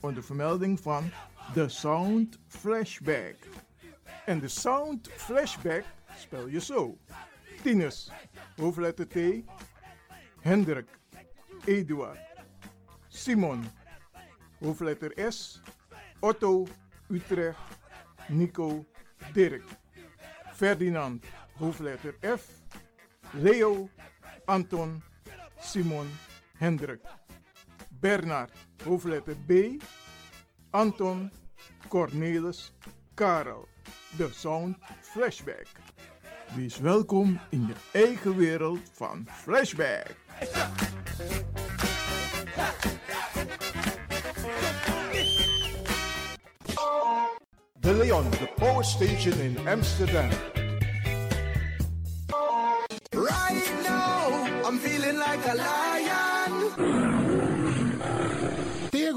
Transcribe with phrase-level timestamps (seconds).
[0.00, 1.10] onder vermelding van
[1.54, 3.36] de Sound Flashback.
[4.24, 5.84] En de Sound Flashback
[6.16, 6.98] spel je zo.
[7.62, 8.10] Tinus,
[8.56, 9.44] hoofdletter T,
[10.40, 10.88] Hendrik,
[11.64, 12.18] Eduard,
[13.08, 13.64] Simon,
[14.58, 15.60] hoofdletter S,
[16.20, 16.66] Otto,
[17.08, 17.58] Utrecht,
[18.28, 18.86] Nico,
[19.32, 19.64] Dirk,
[20.52, 21.24] Ferdinand,
[21.56, 22.48] hoofdletter F,
[23.32, 23.88] Leo,
[24.44, 25.02] Anton,
[25.58, 26.06] Simon,
[26.56, 27.00] Hendrik,
[28.00, 28.50] Bernard,
[28.84, 29.52] hoofdletter B,
[30.70, 31.30] Anton,
[31.88, 32.72] Cornelis,
[33.14, 33.68] Karel.
[34.16, 35.66] De Sound Flashback.
[36.54, 40.14] Wees welkom in je eigen wereld van Flashback.
[47.80, 50.57] De Leon, de power station in Amsterdam.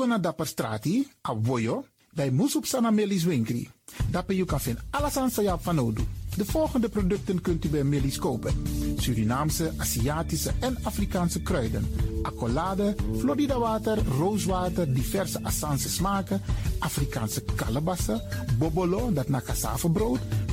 [0.01, 3.69] Tego na dapper strati, a voyo, dai musup sana melis winkri.
[4.09, 6.01] Dapper you kan vinden alles aan sa van Odu.
[6.35, 8.53] De volgende producten kunt u bij Millie's kopen.
[8.97, 11.85] Surinaamse, Aziatische en Afrikaanse kruiden.
[12.21, 16.41] Accolade, Florida water, rooswater, diverse Assange smaken.
[16.79, 18.21] Afrikaanse kalebassen,
[18.57, 19.41] bobolo, dat na
[19.93, 20.19] brood,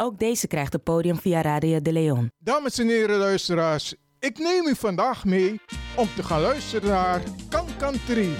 [0.00, 2.30] Ook deze krijgt het podium via Radio de Leon.
[2.38, 5.60] Dames en heren luisteraars, ik neem u vandaag mee
[5.96, 8.34] om te gaan luisteren naar Kankantri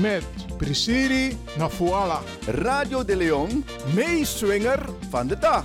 [0.00, 0.24] met
[0.56, 2.20] Prisiri Nafuala.
[2.46, 3.64] Radio de Leon,
[3.94, 5.64] meeswinger van de dag.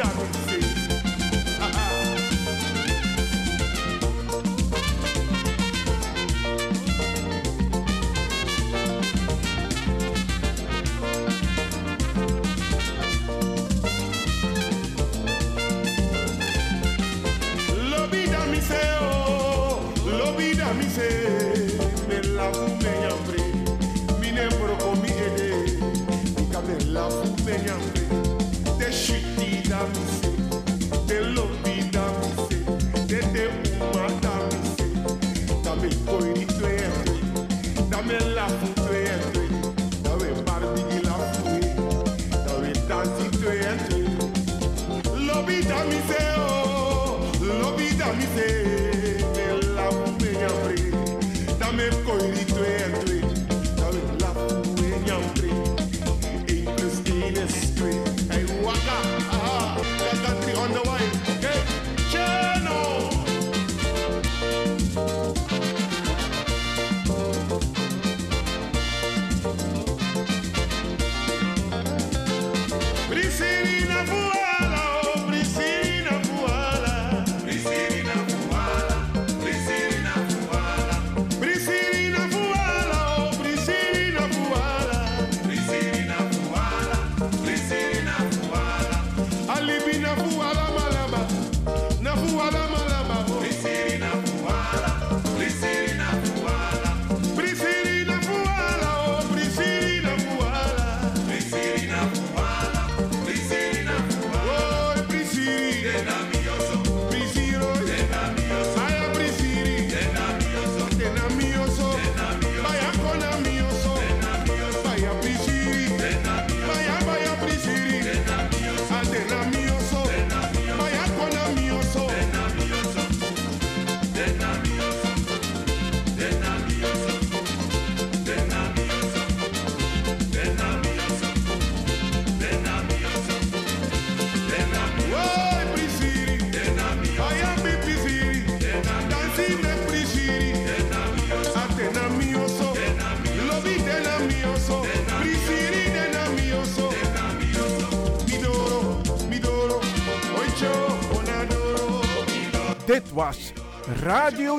[0.00, 0.49] Darum.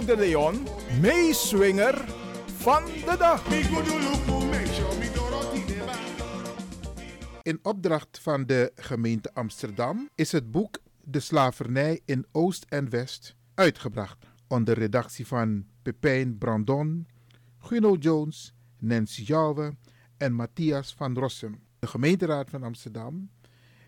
[0.06, 0.68] De Leon,
[1.02, 2.06] meeswinger
[2.46, 3.46] van de dag.
[7.42, 13.36] In opdracht van de gemeente Amsterdam is het boek De slavernij in Oost en West
[13.54, 14.26] uitgebracht.
[14.48, 17.08] Onder redactie van Pepijn Brandon,
[17.60, 19.76] Guno Jones, Nancy Jouwe
[20.18, 21.64] en Matthias van Rossum.
[21.80, 23.30] De gemeenteraad van Amsterdam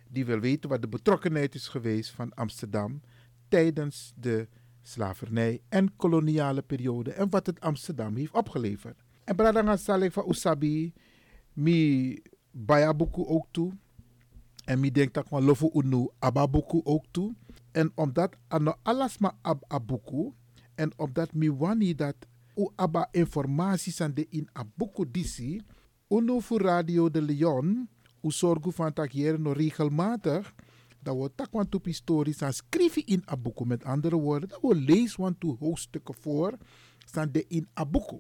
[0.10, 3.02] die wil weten wat de betrokkenheid is geweest van Amsterdam
[3.48, 4.48] tijdens de
[4.84, 9.04] slavernij en koloniale periode en wat het Amsterdam heeft opgeleverd.
[9.24, 10.94] En Bradanga Saleh van Usabi,
[11.54, 12.22] mi
[12.52, 13.72] Bayabuku ook toe.
[14.66, 17.36] En mi denk dat ik lofu unu ababuku ook toe.
[17.72, 20.32] En omdat ano alles maar ab abuku.
[20.76, 22.16] En omdat mi wani dat
[22.56, 25.62] u aba informatie aan de in abuku disi.
[26.10, 27.90] Unu voor Radio de Leon.
[28.22, 30.54] U zorgu van tak hier no regelmatig.
[31.04, 33.66] Dat we tak want op historisch aan schrijven in abuku.
[33.66, 36.58] Met andere woorden, dat we lezen want hoofdstukken voor.
[37.06, 38.20] Staan de in abuku.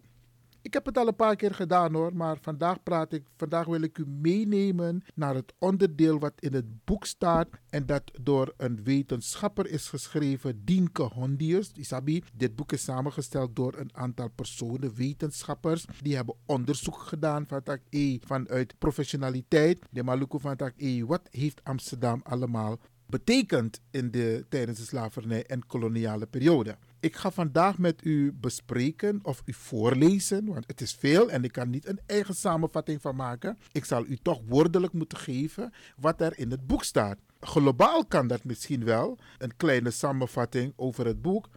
[0.63, 3.81] Ik heb het al een paar keer gedaan hoor, maar vandaag praat ik, vandaag wil
[3.81, 8.83] ik u meenemen naar het onderdeel wat in het boek staat en dat door een
[8.83, 11.71] wetenschapper is geschreven, Dienke Hondius.
[11.75, 17.63] Isabi, dit boek is samengesteld door een aantal personen, wetenschappers, die hebben onderzoek gedaan van
[17.63, 19.79] tak E vanuit professionaliteit.
[19.89, 25.45] De Maluku van tak E, wat heeft Amsterdam allemaal betekend in de, tijdens de slavernij
[25.45, 26.77] en koloniale periode.
[27.03, 31.51] Ik ga vandaag met u bespreken of u voorlezen, want het is veel en ik
[31.51, 33.57] kan niet een eigen samenvatting van maken.
[33.71, 37.17] Ik zal u toch woordelijk moeten geven wat er in het boek staat.
[37.39, 41.49] Globaal kan dat misschien wel, een kleine samenvatting over het boek,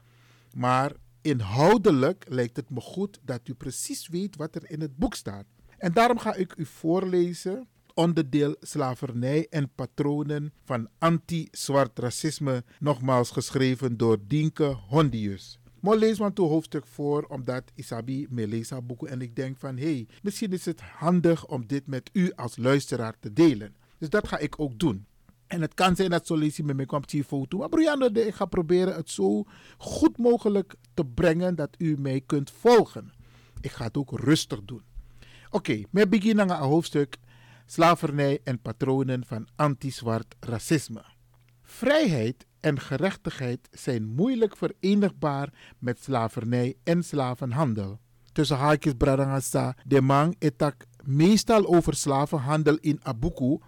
[0.55, 5.15] maar inhoudelijk lijkt het me goed dat u precies weet wat er in het boek
[5.15, 5.47] staat.
[5.79, 13.97] En daarom ga ik u voorlezen onderdeel slavernij en patronen van anti-zwart racisme, nogmaals geschreven
[13.97, 15.59] door Dienke Hondius.
[15.81, 18.29] Maar lees maar toe hoofdstuk voor, omdat Isabi
[18.69, 22.11] haar boeken en ik denk van hé, hey, misschien is het handig om dit met
[22.13, 23.75] u als luisteraar te delen.
[23.99, 25.07] Dus dat ga ik ook doen.
[25.47, 27.59] En het kan zijn dat je met mijn komt foto.
[27.59, 29.45] Maar Brianna, ik ga proberen het zo
[29.79, 33.13] goed mogelijk te brengen dat u mij kunt volgen.
[33.61, 34.83] Ik ga het ook rustig doen.
[35.51, 37.17] Oké, we beginnen aan hoofdstuk
[37.67, 41.05] slavernij en patronen van anti-zwart racisme.
[41.63, 47.99] Vrijheid en gerechtigheid zijn moeilijk verenigbaar met slavernij en slavenhandel.
[48.33, 53.59] Tussen haakjes Bradangasa, de man etak meestal over slavenhandel in Abuku,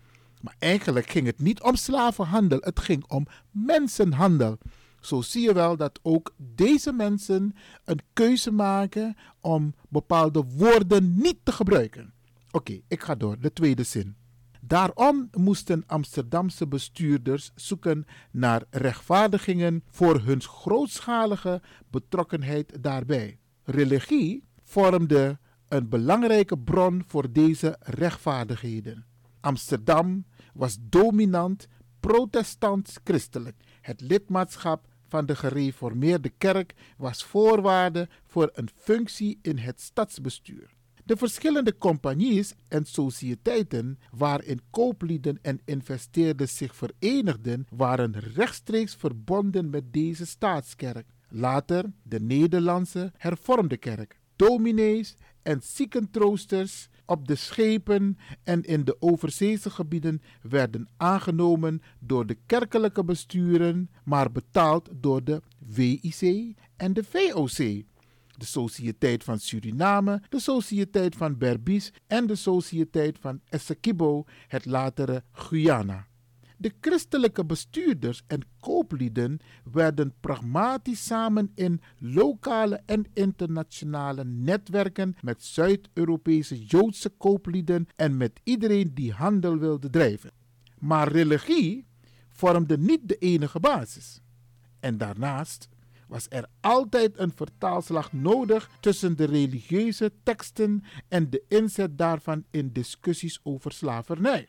[0.41, 4.59] maar eigenlijk ging het niet om slavenhandel, het ging om mensenhandel.
[5.01, 11.39] Zo zie je wel dat ook deze mensen een keuze maken om bepaalde woorden niet
[11.43, 12.13] te gebruiken.
[12.51, 13.39] Oké, ik ga door.
[13.41, 14.17] De tweede zin.
[14.61, 23.39] Daarom moesten Amsterdamse bestuurders zoeken naar rechtvaardigingen voor hun grootschalige betrokkenheid daarbij.
[23.65, 25.39] Religie vormde
[25.69, 29.07] een belangrijke bron voor deze rechtvaardigheden.
[29.41, 30.25] Amsterdam
[30.55, 31.69] was dominant
[32.01, 33.57] protestants-christelijk.
[33.81, 40.78] Het lidmaatschap van de gereformeerde kerk was voorwaarde voor een functie in het stadsbestuur.
[41.09, 49.93] De verschillende compagnies en sociëteiten waarin kooplieden en investeerders zich verenigden, waren rechtstreeks verbonden met
[49.93, 51.07] deze staatskerk.
[51.29, 54.21] Later de Nederlandse hervormde kerk.
[54.37, 62.37] Dominees en ziekentroosters op de schepen en in de overzeese gebieden werden aangenomen door de
[62.47, 67.87] kerkelijke besturen, maar betaald door de WIC en de VOC
[68.39, 75.23] de Sociëteit van Suriname, de Sociëteit van Berbice en de Sociëteit van Essequibo, het latere
[75.33, 76.07] Guyana.
[76.61, 79.39] De christelijke bestuurders en kooplieden
[79.73, 88.95] werden pragmatisch samen in lokale en internationale netwerken met Zuid-Europese Joodse kooplieden en met iedereen
[88.95, 90.31] die handel wilde drijven.
[90.79, 91.87] Maar religie
[92.29, 94.21] vormde niet de enige basis.
[94.81, 95.69] En daarnaast
[96.09, 102.73] was er altijd een vertaalslag nodig tussen de religieuze teksten en de inzet daarvan in
[102.73, 104.49] discussies over slavernij.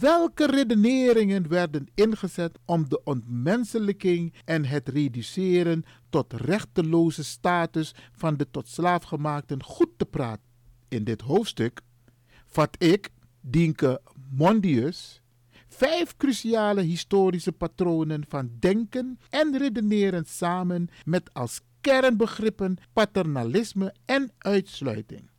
[0.00, 8.50] Welke redeneringen werden ingezet om de ontmenselijking en het reduceren tot rechteloze status van de
[8.50, 10.46] tot slaafgemaakten goed te praten?
[10.88, 11.80] In dit hoofdstuk
[12.46, 13.10] vat ik,
[13.40, 15.22] Dienke Mondius,
[15.78, 25.30] vijf cruciale historische patronen van denken en redeneren samen met als kernbegrippen paternalisme en uitsluiting.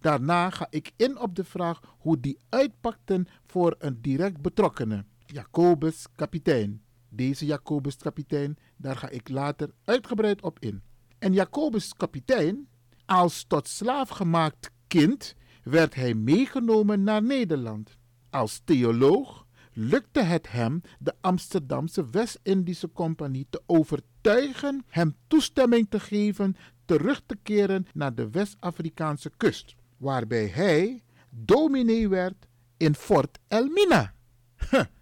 [0.00, 6.06] Daarna ga ik in op de vraag hoe die uitpakten voor een direct betrokkene, Jacobus
[6.14, 6.82] kapitein.
[7.08, 10.82] Deze Jacobus kapitein, daar ga ik later uitgebreid op in.
[11.18, 12.68] En Jacobus kapitein,
[13.06, 17.97] als tot slaaf gemaakt kind, werd hij meegenomen naar Nederland.
[18.30, 26.56] Als theoloog lukte het hem de Amsterdamse West-Indische Compagnie te overtuigen hem toestemming te geven
[26.84, 34.14] terug te keren naar de West-Afrikaanse kust, waarbij hij dominee werd in Fort Elmina.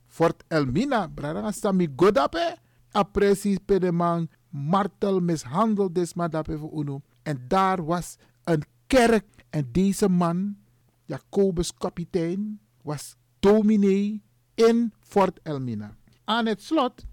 [0.07, 2.57] Fort Elmina, brada sami godape,
[2.91, 7.01] apresi pedemang, martel mishandeld des madape voor uno.
[7.23, 10.57] En daar was een kerk en deze man,
[11.05, 14.23] Jacobus kapitein, was dominee
[14.55, 15.97] in Fort Elmina.
[16.25, 17.05] Aan het slot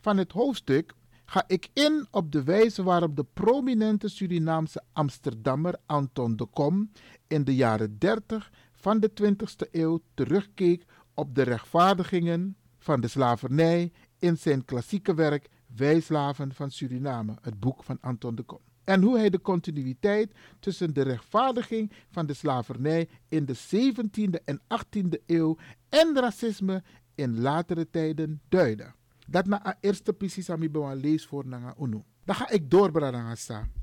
[0.00, 0.94] van het hoofdstuk
[1.24, 6.90] ga ik in op de wijze waarop de prominente Surinaamse Amsterdammer Anton de Kom
[7.26, 13.92] in de jaren 30 van de 20e eeuw terugkeek op de rechtvaardigingen van de slavernij
[14.18, 18.60] in zijn klassieke werk Wijslaven van Suriname, het boek van Anton de Kom
[18.92, 24.60] en hoe hij de continuïteit tussen de rechtvaardiging van de slavernij in de 17e en
[24.60, 25.56] 18e eeuw
[25.88, 26.82] en racisme
[27.14, 28.92] in latere tijden duidde.
[29.26, 32.04] Dat na eerste precies aan mij lees voor na UNO.
[32.24, 32.90] Dan ga ik door,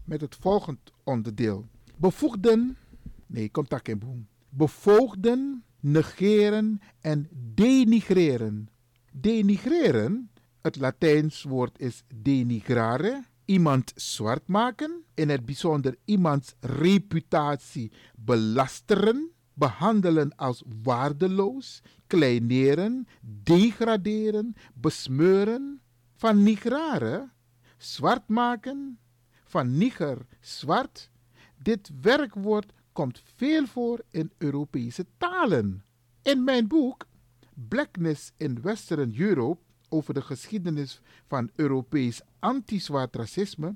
[0.06, 1.65] met het volgende onderdeel.
[1.98, 2.78] Bevoegden,
[3.26, 4.28] nee, komt dat geen boem.
[4.50, 8.69] Bevoogden, negeren en denigreren.
[9.12, 19.31] Denigreren, het Latijns woord is denigrare iemand zwart maken, in het bijzonder iemands reputatie belasteren,
[19.53, 23.07] behandelen als waardeloos, kleineren,
[23.43, 25.81] degraderen, besmeuren,
[26.15, 27.29] van nigrare,
[27.77, 28.99] zwart maken,
[29.43, 31.09] van niger, zwart.
[31.57, 35.83] Dit werkwoord komt veel voor in Europese talen.
[36.21, 37.07] In mijn boek
[37.53, 43.73] Blackness in Western Europe over de geschiedenis van Europees anti-zwart racisme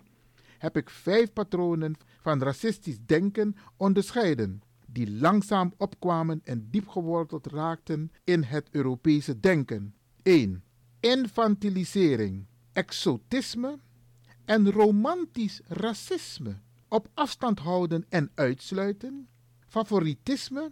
[0.57, 8.11] heb ik vijf patronen van racistisch denken onderscheiden, die langzaam opkwamen en diep geworteld raakten
[8.23, 9.95] in het Europese denken.
[10.21, 10.63] 1.
[10.99, 13.79] Infantilisering, exotisme
[14.45, 16.57] en romantisch racisme.
[16.87, 19.27] Op afstand houden en uitsluiten,
[19.67, 20.71] favoritisme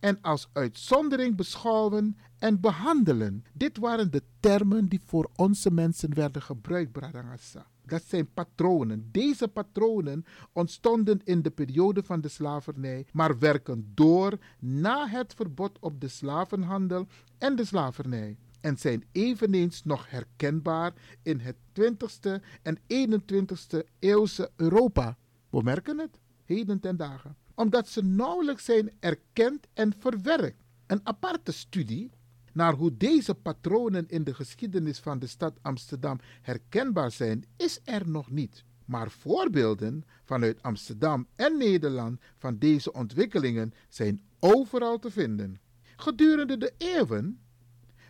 [0.00, 3.44] en als uitzondering beschouwen en behandelen.
[3.52, 7.66] Dit waren de termen die voor onze mensen werden gebruikt, Bradangasa.
[7.84, 9.08] Dat zijn patronen.
[9.12, 15.78] Deze patronen ontstonden in de periode van de slavernij, maar werken door na het verbod
[15.80, 17.06] op de slavenhandel
[17.38, 18.36] en de slavernij.
[18.60, 25.16] En zijn eveneens nog herkenbaar in het 20ste en 21ste eeuwse Europa.
[25.50, 30.62] We merken het, heden ten dagen omdat ze nauwelijks zijn erkend en verwerkt.
[30.86, 32.10] Een aparte studie
[32.52, 38.08] naar hoe deze patronen in de geschiedenis van de stad Amsterdam herkenbaar zijn, is er
[38.08, 38.64] nog niet.
[38.84, 45.60] Maar voorbeelden vanuit Amsterdam en Nederland van deze ontwikkelingen zijn overal te vinden.
[45.96, 47.40] Gedurende de eeuwen,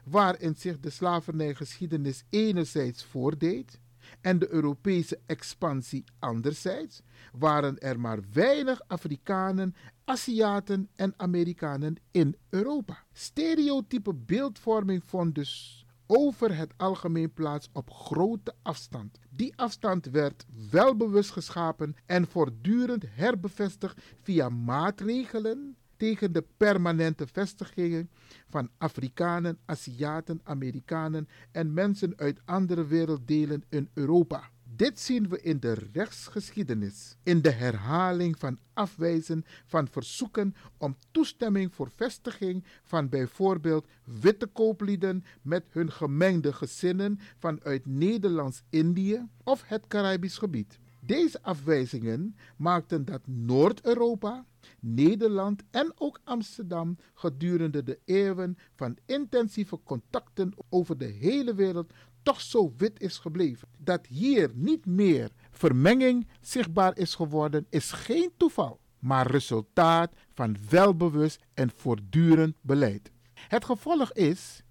[0.05, 3.80] waarin zich de slavernijgeschiedenis enerzijds voordeed
[4.21, 7.03] en de Europese expansie anderzijds,
[7.33, 13.05] waren er maar weinig Afrikanen, Aziaten en Amerikanen in Europa.
[13.13, 19.19] Stereotype beeldvorming vond dus over het algemeen plaats op grote afstand.
[19.31, 28.11] Die afstand werd wel bewust geschapen en voortdurend herbevestigd via maatregelen tegen de permanente vestigingen
[28.49, 34.51] van Afrikanen, Aziaten, Amerikanen en mensen uit andere werelddelen in Europa.
[34.77, 41.75] Dit zien we in de rechtsgeschiedenis, in de herhaling van afwijzen van verzoeken om toestemming
[41.75, 50.39] voor vestiging van bijvoorbeeld witte kooplieden met hun gemengde gezinnen vanuit Nederlands-Indië of het Caribisch
[50.39, 50.79] gebied.
[51.01, 54.47] Deze afwijzingen maakten dat Noord-Europa,
[54.81, 62.41] Nederland en ook Amsterdam gedurende de eeuwen van intensieve contacten over de hele wereld toch
[62.41, 63.69] zo wit is gebleven.
[63.79, 71.45] Dat hier niet meer vermenging zichtbaar is geworden, is geen toeval, maar resultaat van welbewust
[71.55, 73.11] en voortdurend beleid.
[73.35, 74.63] Het gevolg is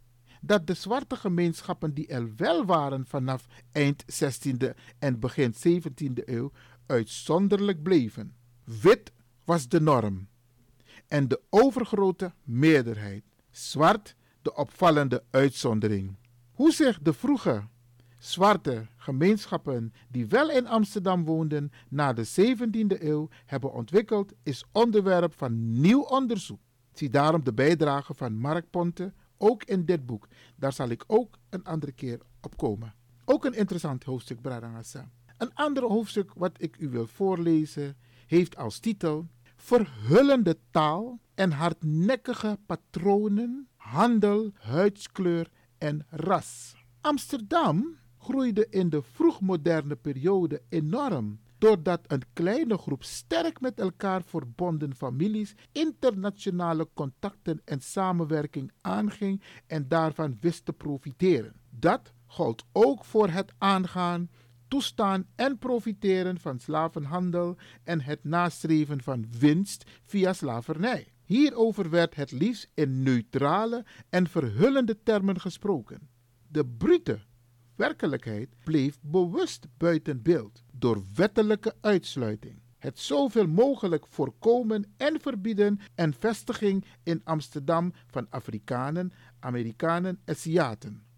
[0.41, 4.69] dat de zwarte gemeenschappen die er wel waren vanaf eind 16e
[4.99, 6.51] en begin 17e eeuw
[6.85, 8.35] uitzonderlijk bleven.
[8.63, 9.11] Wit
[9.49, 10.27] was de norm
[11.07, 13.23] en de overgrote meerderheid.
[13.51, 16.15] Zwart de opvallende uitzondering.
[16.51, 17.67] Hoe zich de vroege
[18.17, 25.33] zwarte gemeenschappen die wel in Amsterdam woonden na de 17e eeuw hebben ontwikkeld, is onderwerp
[25.37, 26.59] van nieuw onderzoek.
[26.93, 30.27] Zie daarom de bijdrage van Mark Ponte ook in dit boek.
[30.55, 32.93] Daar zal ik ook een andere keer op komen.
[33.25, 35.09] Ook een interessant hoofdstuk, Bradangasa.
[35.37, 37.97] Een ander hoofdstuk wat ik u wil voorlezen
[38.29, 39.27] heeft als titel
[39.59, 46.75] Verhullende taal en hardnekkige patronen, handel, huidskleur en ras.
[47.01, 54.95] Amsterdam groeide in de vroegmoderne periode enorm doordat een kleine groep sterk met elkaar verbonden
[54.95, 61.53] families internationale contacten en samenwerking aanging en daarvan wist te profiteren.
[61.69, 64.29] Dat gold ook voor het aangaan,
[64.69, 71.07] toestaan en profiteren van slavenhandel en het nastreven van winst via slavernij.
[71.23, 76.09] Hierover werd het liefst in neutrale en verhullende termen gesproken.
[76.47, 77.19] De brute
[77.75, 82.61] werkelijkheid bleef bewust buiten beeld door wettelijke uitsluiting.
[82.77, 91.08] Het zoveel mogelijk voorkomen en verbieden en vestiging in Amsterdam van Afrikanen, Amerikanen en Aziaten.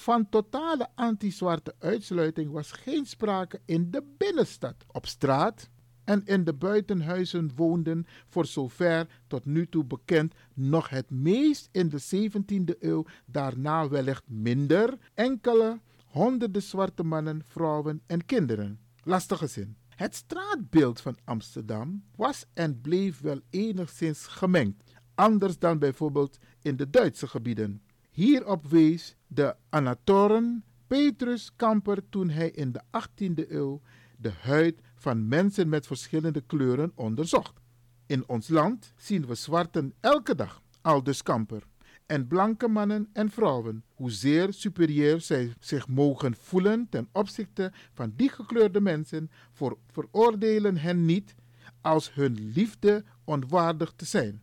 [0.00, 4.74] Van totale anti-zwarte uitsluiting was geen sprake in de binnenstad.
[4.92, 5.68] Op straat
[6.04, 11.88] en in de buitenhuizen woonden, voor zover tot nu toe bekend, nog het meest in
[11.88, 18.80] de 17e eeuw, daarna wellicht minder, enkele honderden zwarte mannen, vrouwen en kinderen.
[19.02, 19.76] Lastige zin.
[19.88, 24.82] Het straatbeeld van Amsterdam was en bleef wel enigszins gemengd,
[25.14, 27.82] anders dan bijvoorbeeld in de Duitse gebieden.
[28.10, 33.80] Hierop wees de Anatoren Petrus Kamper toen hij in de 18e eeuw
[34.16, 37.60] de huid van mensen met verschillende kleuren onderzocht.
[38.06, 41.62] In ons land zien we zwarten elke dag, aldus Kamper.
[42.06, 48.28] En blanke mannen en vrouwen, hoezeer superieur zij zich mogen voelen ten opzichte van die
[48.28, 51.34] gekleurde mensen, voor, veroordelen hen niet
[51.80, 54.42] als hun liefde onwaardig te zijn.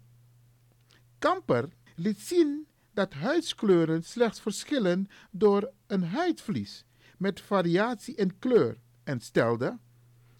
[1.20, 2.67] Kamper liet zien
[2.98, 6.86] dat huidskleuren slechts verschillen door een huidvlies
[7.18, 9.78] met variatie in kleur en stelde: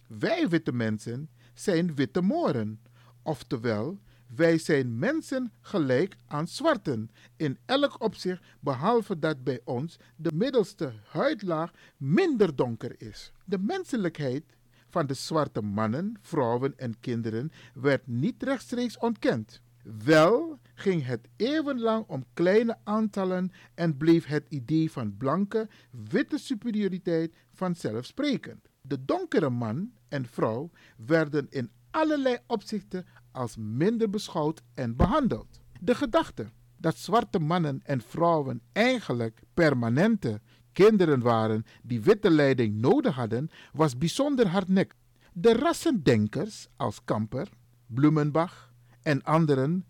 [0.06, 2.80] Wij witte mensen zijn witte moren,
[3.22, 3.98] oftewel
[4.34, 10.92] wij zijn mensen gelijk aan zwarten in elk opzicht, behalve dat bij ons de middelste
[11.08, 13.32] huidlaag minder donker is.
[13.44, 14.44] De menselijkheid
[14.88, 19.60] van de zwarte mannen, vrouwen en kinderen werd niet rechtstreeks ontkend.
[20.04, 27.34] Wel ging het eeuwenlang om kleine aantallen en bleef het idee van blanke, witte superioriteit
[27.52, 28.68] vanzelfsprekend.
[28.80, 35.60] De donkere man en vrouw werden in allerlei opzichten als minder beschouwd en behandeld.
[35.80, 40.40] De gedachte dat zwarte mannen en vrouwen eigenlijk permanente
[40.72, 44.98] kinderen waren die witte leiding nodig hadden, was bijzonder hardnekkig.
[45.32, 47.48] De rassendenkers als Kamper,
[47.86, 49.86] Blumenbach en anderen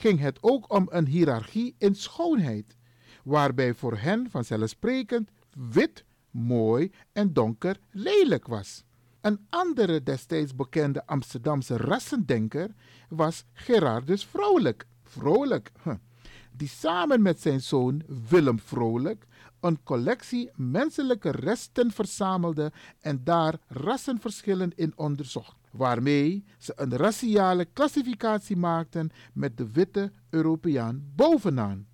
[0.00, 2.76] ging het ook om een hiërarchie in schoonheid,
[3.24, 5.30] waarbij voor hen vanzelfsprekend
[5.70, 8.84] wit mooi en donker lelijk was.
[9.20, 12.70] Een andere destijds bekende Amsterdamse rassendenker
[13.08, 14.86] was Gerardus Vrolijk.
[15.02, 15.72] Vrolijk,
[16.52, 19.26] die samen met zijn zoon Willem Vrolijk
[19.60, 28.56] een collectie menselijke resten verzamelde en daar rassenverschillen in onderzocht, waarmee ze een raciale klassificatie
[28.56, 31.86] maakten met de witte Europeaan bovenaan.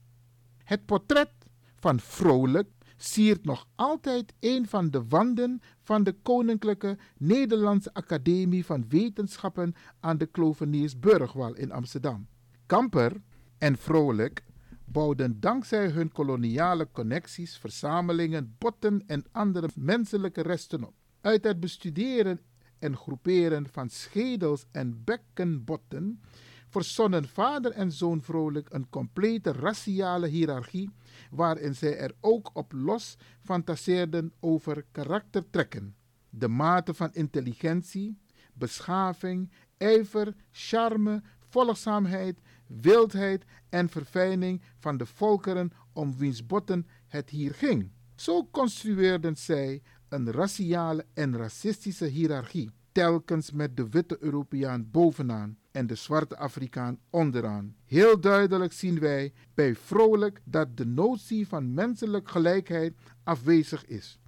[0.64, 1.30] Het portret
[1.76, 8.88] van Vrolijk siert nog altijd een van de wanden van de Koninklijke Nederlandse Academie van
[8.88, 12.26] Wetenschappen aan de Kloveniersburgwal in Amsterdam.
[12.66, 13.12] Kamper
[13.58, 14.44] en Vrolijk
[14.84, 20.94] bouwden dankzij hun koloniale connecties verzamelingen, botten en andere menselijke resten op.
[21.20, 22.40] Uit het bestuderen
[22.86, 26.20] en groeperen van schedels en bekkenbotten
[26.68, 30.90] verzonnen vader en zoon vrolijk een complete raciale hiërarchie,
[31.30, 35.96] waarin zij er ook op los fantaseerden over karaktertrekken,
[36.30, 38.18] de mate van intelligentie,
[38.52, 47.54] beschaving, ijver, charme, volgzaamheid, wildheid en verfijning van de volkeren om wiens botten het hier
[47.54, 47.90] ging.
[48.14, 55.86] Zo construeerden zij een raciale en racistische hiërarchie, telkens met de witte Europeaan bovenaan en
[55.86, 57.74] de zwarte Afrikaan onderaan.
[57.84, 64.18] Heel duidelijk zien wij bij Vrolijk dat de notie van menselijk gelijkheid afwezig is.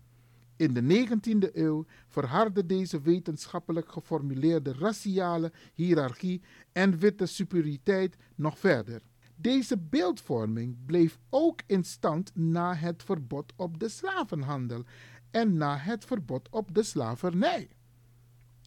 [0.56, 9.02] In de 19e eeuw verhardde deze wetenschappelijk geformuleerde raciale hiërarchie en witte superioriteit nog verder.
[9.40, 14.84] Deze beeldvorming bleef ook in stand na het verbod op de slavenhandel
[15.30, 17.68] en na het verbod op de slavernij.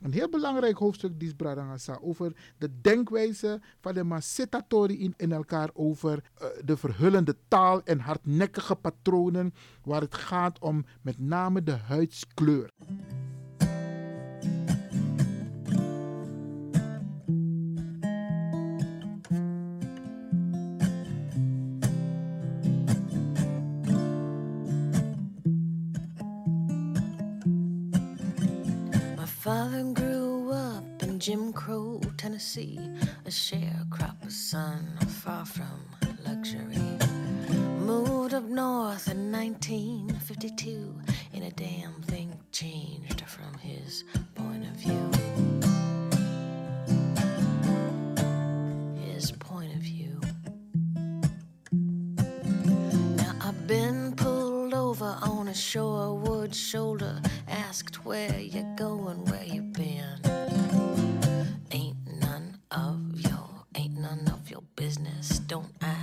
[0.02, 6.24] Een heel belangrijk hoofdstuk die Bradangasa over de denkwijze van de Masitatori in, elkaar over
[6.42, 12.72] uh, de verhullende taal en hardnekkige patronen waar het gaat om met name de huidskleur.
[32.54, 32.80] Tennessee,
[33.26, 35.86] a sharecropper's son, far from
[36.28, 36.98] luxury.
[37.80, 40.94] Moved up north in 1952,
[41.32, 41.94] in a damn
[65.52, 65.98] Don't I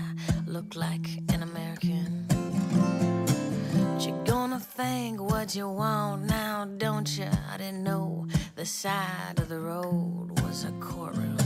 [0.46, 2.26] look like an American?
[3.72, 7.30] But you gonna think what you want now, don't you?
[7.50, 11.38] I didn't know the side of the road was a courtroom.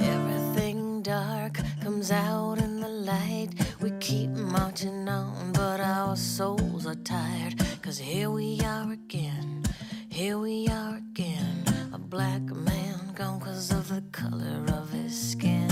[0.00, 3.48] Everything dark comes out in the light.
[3.80, 7.60] We keep marching on, but our souls are tired.
[7.90, 9.64] Cause here we are again,
[10.10, 11.64] here we are again.
[11.92, 15.66] A black man gone cause of the color of his skin.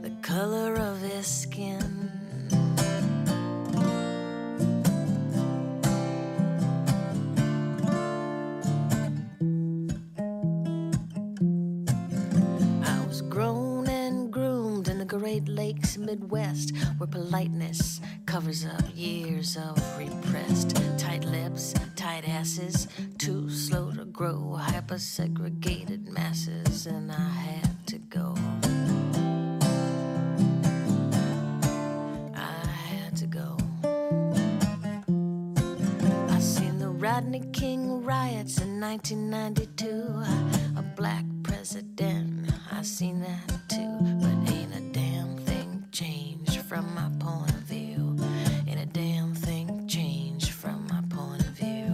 [0.00, 1.53] The color of his skin.
[15.24, 23.48] Great Lakes Midwest, where politeness covers up years of repressed tight lips, tight asses, too
[23.48, 28.34] slow to grow, hyper segregated masses, and I had to go.
[32.36, 33.56] I had to go.
[36.34, 40.22] I seen the Rodney King riots in 1992.
[40.76, 43.88] A black president, I seen that too.
[44.20, 44.34] But
[46.74, 48.16] from my point of view.
[48.66, 51.92] And a damn thing changed from my point of view.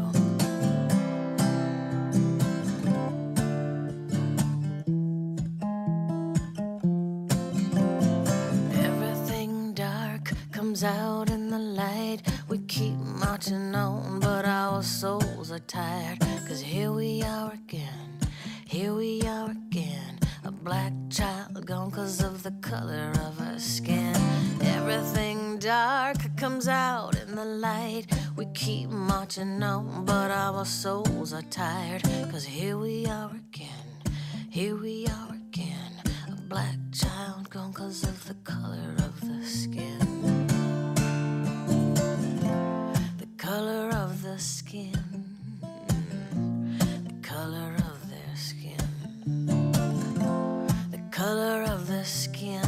[8.87, 12.23] Everything dark comes out in the light.
[12.49, 16.21] We keep marching on, but our souls are tired.
[16.49, 18.19] Cause here we are again,
[18.65, 19.70] here we are again
[20.63, 24.15] black child gone cause of the color of her skin.
[24.63, 28.07] Everything dark comes out in the light.
[28.37, 32.03] We keep marching on, but our souls are tired.
[32.31, 34.13] Cause here we are again,
[34.51, 35.93] here we are again.
[36.29, 40.47] A black child gone cause of the color of the skin.
[43.19, 44.20] The color of
[51.21, 52.65] color of the skin.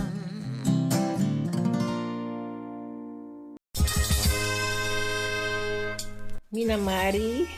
[6.53, 7.49] Mina Mari,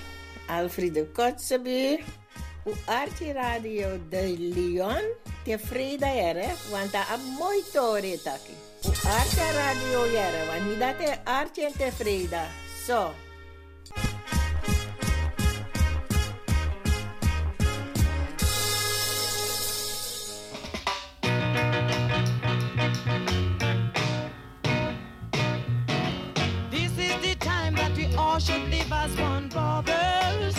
[0.49, 1.99] Alfredo Kotzebue,
[2.65, 5.03] o Arte Radio de Lyon
[5.43, 8.19] te vrede wanta want daar is mooi toren.
[8.87, 12.47] O Arte Radio era, want niet Arte te vrede.
[12.87, 13.11] So.
[29.05, 30.55] others one brothers.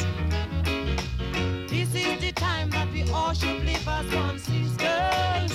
[1.68, 5.52] This is the time that we all should live as one sisters.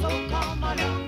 [0.00, 1.07] So come along.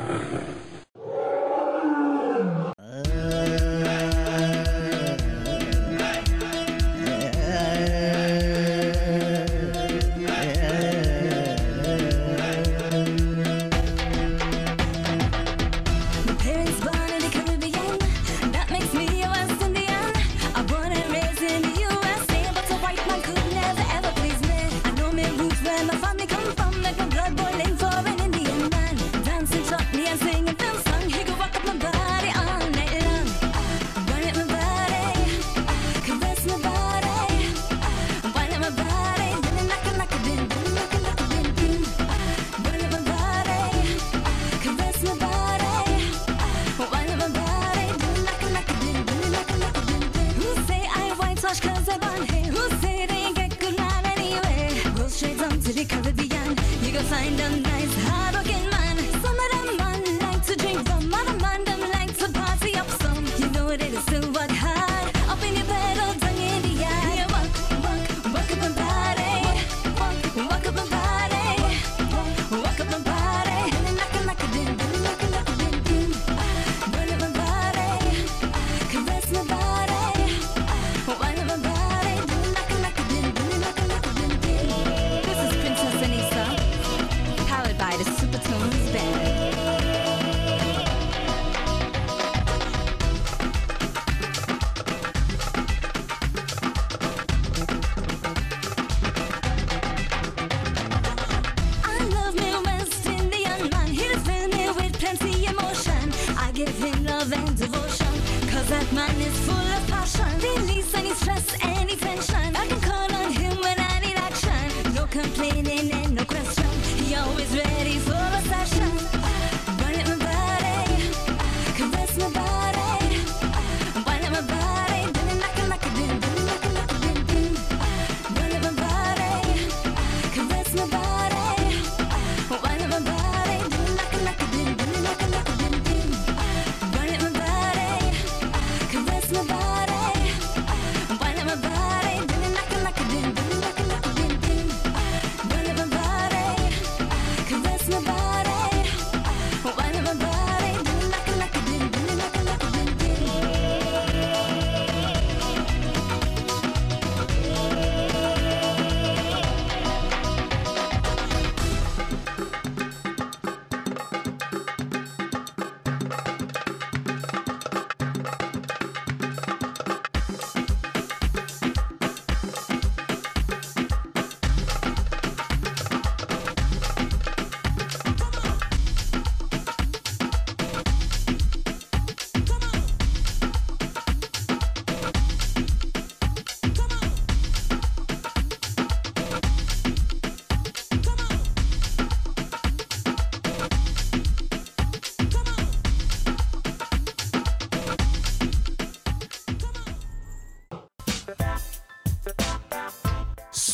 [108.71, 110.25] That man is full of passion.
[110.39, 111.45] Release any stress,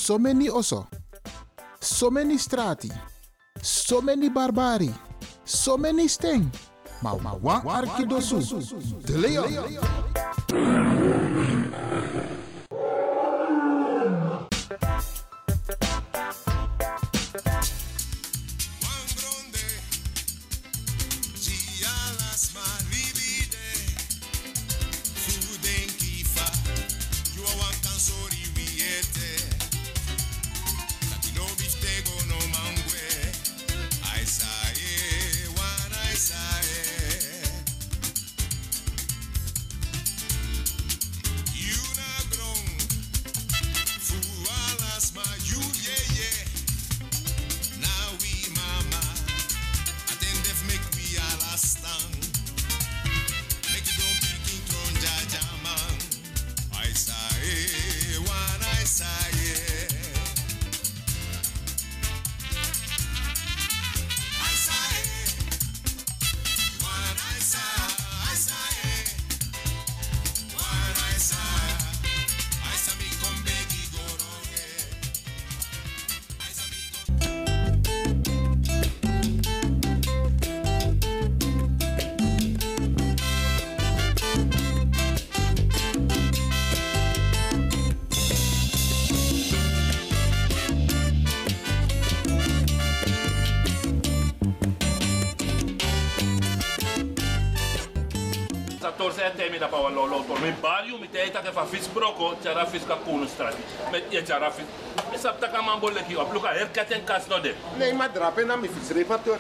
[0.08, 0.88] So many oso.
[1.82, 2.90] So many strati.
[3.62, 4.90] So many barbari.
[5.44, 6.50] So many sting.
[7.02, 8.40] Maar ma wan arkidosu.
[9.04, 9.52] De Leon.
[99.28, 101.52] Sator se te mi da pa lo lo to mi barrio mi te ta ke
[101.52, 103.62] fa fis broko chara fis ka kuno strati.
[103.92, 104.66] Met je chara fis.
[105.12, 107.54] Mi sap ta ka man bolle ki op luka her katen kas no de.
[107.78, 109.38] Nee, maar drape na mi fiets reparateur.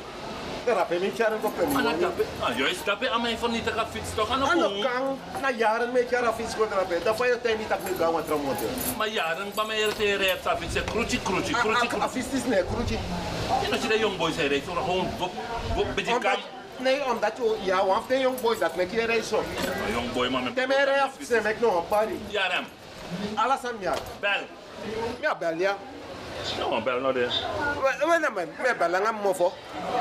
[0.65, 1.75] Drape mi charen ko pemi.
[1.75, 2.25] Ana tape.
[2.41, 4.81] Ah yo stape a mij van niet te ka fis toch aan Ano op.
[4.81, 7.03] kang na jaren me chara fiets ko drape.
[7.03, 8.65] Da fa yo te mi tak mi gawa tramonte.
[8.97, 11.87] Maar jaren ba mij er te reep sa fis kruci kruci kruci.
[12.01, 12.97] A fiets is ne kruci.
[13.61, 15.07] Je know de young boys say they so gewoon
[15.75, 16.56] wop beetje kan.
[16.77, 19.43] Nee, omdat je ja, want de young boys dat mek je reis zo.
[19.91, 20.53] Young boy man.
[20.53, 22.21] Te me reis se mek no pari.
[22.29, 22.65] Jaram.
[23.35, 23.93] Alasan ja.
[24.19, 24.41] Bel.
[25.21, 25.75] Ja, bel ja.
[26.59, 27.27] No bel no de.
[28.05, 29.53] We na me me bel nga mo fo.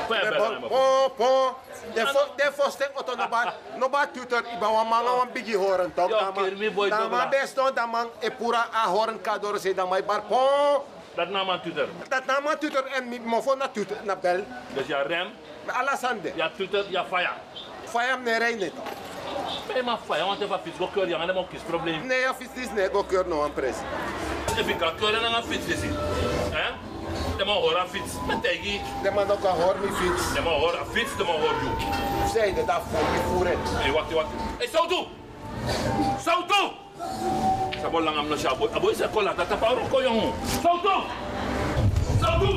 [0.07, 0.67] Kwe Me bel bel- na mo.
[0.67, 1.55] Po po.
[1.95, 6.09] De stek auto no ba no ba tutor iba wa manga wan bigi horen tok
[6.09, 6.43] Ja, man.
[6.45, 7.17] kermi boy Da dobra.
[7.17, 7.57] man best
[7.91, 10.85] man e pura a horen kador se da mai bar po.
[11.17, 11.89] Dat na man tutor.
[12.09, 14.45] Dat na man tutor en mi mo fo na tutor na bel.
[14.73, 15.27] Dus ja rem.
[15.65, 16.31] Alasande.
[16.35, 17.33] Ja tutor ja fire.
[17.89, 18.73] Fire ne rei net.
[19.73, 22.05] Mais ma fire want even fis go keur yang mo kis probleem.
[22.07, 23.81] Nee, ja fis dis ne go keur no an pres.
[24.57, 25.89] E fi ka keur na fits disi.
[26.53, 26.71] Hè?
[27.37, 28.13] De man hoor a fits.
[28.27, 28.81] Met tegi.
[29.03, 30.33] De man ook hoor mi fiets.
[30.33, 31.73] De man hoor a fits, de man hoor you.
[32.33, 33.57] Zei de da voor mi voeren.
[33.63, 34.29] Hey, wacht, wacht.
[34.57, 35.07] Hey, Sautu!
[36.19, 36.86] Sautu!
[37.77, 38.57] Sabo lang am no siya.
[38.57, 39.31] Aboy, aboy sa kola.
[39.37, 40.33] Tatapauro ko yung...
[40.61, 40.97] Sautu!
[42.17, 42.51] Sautu!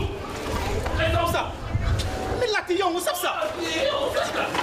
[0.96, 1.44] Hey, Sautu!
[2.40, 3.44] Mi lati jong, sap sa.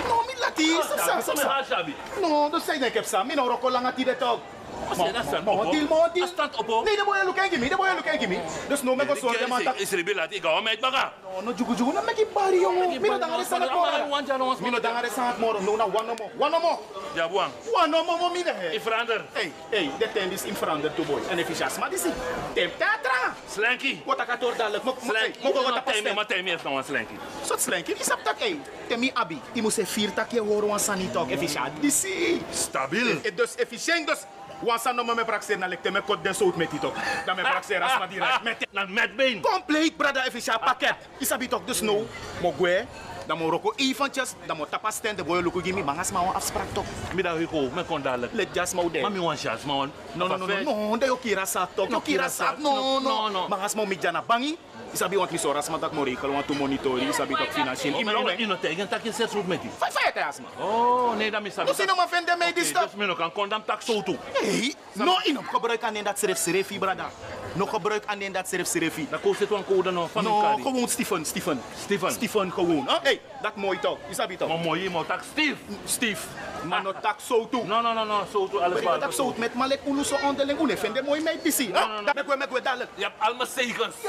[0.09, 1.86] No, mi lati, sap sa, sap sa.
[2.17, 3.21] No, do say ne kep sa.
[3.21, 4.41] Mi no roko lang ati de tog.
[4.89, 5.89] Op.
[5.89, 6.28] maar deal.
[6.28, 6.84] staat op.
[6.86, 7.69] Nee, dat moet je look en gimme.
[7.69, 8.39] Dat moet je look en gimme.
[8.67, 9.75] Dus no me go sorry, man.
[9.75, 11.13] Is er bij laat ik ga met baga.
[11.34, 11.93] No, no jugu jugu.
[11.93, 13.01] Make it body, jongen.
[13.01, 14.57] Mino dangare sanat moro.
[14.59, 15.59] Mino dangare sanat moro.
[15.59, 16.32] No, na one no more.
[16.38, 16.78] One no more.
[17.13, 17.51] Ja, buang.
[17.71, 18.53] One no more, mine.
[18.71, 19.25] Ik verander.
[19.32, 21.19] Hey, hey, dat time is in verander to boy.
[21.30, 22.11] En efficiënt, maar die zie.
[22.53, 23.36] Temp tatra.
[23.51, 24.01] Slanky.
[24.05, 24.84] Wat ik had dadelijk.
[25.03, 25.39] Slanky.
[25.43, 27.13] Mok wat ik time, maar heeft nog een slanky.
[27.43, 28.59] Sot slanky, die sap tak hey.
[28.88, 31.93] Temi abi, die moet se vier takje horen wan sani talk efficiënt.
[31.93, 32.41] Zie.
[32.51, 33.07] Stabiel.
[33.23, 34.19] Eh, Dus efficiënt dus.
[34.62, 36.95] Wan san no me praxer na lekte me kot den sout met die talk.
[37.26, 38.43] Dan me praxer as ma direct.
[38.47, 39.41] Met Na met been.
[39.41, 40.95] Compleet, brada, efficiënt pakket.
[41.20, 42.05] Isabi talk dus no.
[42.41, 42.86] Mo gwe.
[43.28, 44.36] Dan mo roko eventjes.
[44.45, 45.17] Dan mo tapa stand.
[45.17, 45.84] De boy luku gimme.
[45.84, 46.86] Mangas ma wan afspraak talk.
[47.13, 48.34] Middag ik ook, met kon dadelijk.
[48.34, 49.01] Let just mo de.
[49.01, 49.91] Maar mi wan chance, man.
[50.13, 51.86] No, no, no, no, no, de yo kira sak tok.
[51.86, 52.57] Yo No kira sak.
[52.57, 53.47] No, No.
[53.47, 54.57] Mangas mo mi jana bangi.
[54.93, 57.03] Isabi want mi so ras matak mo rekel want to monitori.
[57.09, 57.95] Isabi tok financieel.
[57.95, 58.39] Oh, maar je eh.
[58.39, 59.71] je nog tegen dat je roep met die.
[59.78, 60.47] Fai te asma.
[60.59, 62.84] Oh, nee, dat is No sino ma vende me Oké, dis stuff.
[62.84, 64.17] Dus men kan kondam tak zo toe.
[64.34, 67.09] Hey, no ino gebruik aan dat serif serefi brada.
[67.58, 69.08] No gebruik aan dat serif serefi.
[69.10, 70.62] Dat kost het een code nog van No, elkaar.
[70.62, 71.62] gewoon Stephen, Stephen.
[71.84, 72.12] Stephen.
[72.12, 72.84] Stephen gewoon.
[72.88, 72.95] Huh?
[73.01, 73.97] Hey, dat mooi toch.
[74.10, 74.47] Isabi toch.
[74.47, 75.55] Maar mooi, maar tak Steve.
[75.86, 76.28] Steve.
[76.64, 77.64] Maar no tak zo toe.
[77.66, 80.16] No, no, no, no, zo toe alles Maar ik tak zo met malek unu so
[80.24, 80.60] onderling.
[80.60, 82.03] Une vende mooi mee no, no.
[82.03, 82.89] Dat me kwe me kwe dadelijk.
[82.95, 83.95] Je hebt allemaal zegens.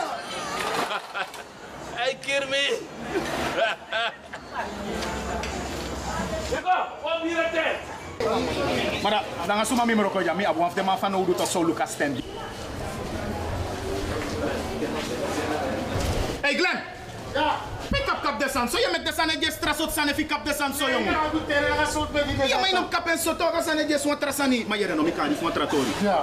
[1.98, 2.78] Hey, Kirmi.
[6.50, 9.02] Jacob, kom hier het.
[9.02, 11.34] Maar da- dan gaan suma mi meroko ja mi abu af de ma fan odu
[11.34, 12.18] toch zo Lucas stand.
[16.42, 16.82] Hey Glenn.
[17.34, 17.77] Yeah.
[17.90, 18.68] Pick up kap desan.
[18.68, 21.12] So je met desan en je stress op san en kap desan so jongen.
[21.12, 22.46] Ja.
[22.46, 24.64] Ja, maar in kap en so toch als aan je swan trasani.
[24.68, 25.92] Maar je no mi kan niet van tratori.
[26.02, 26.22] Ja.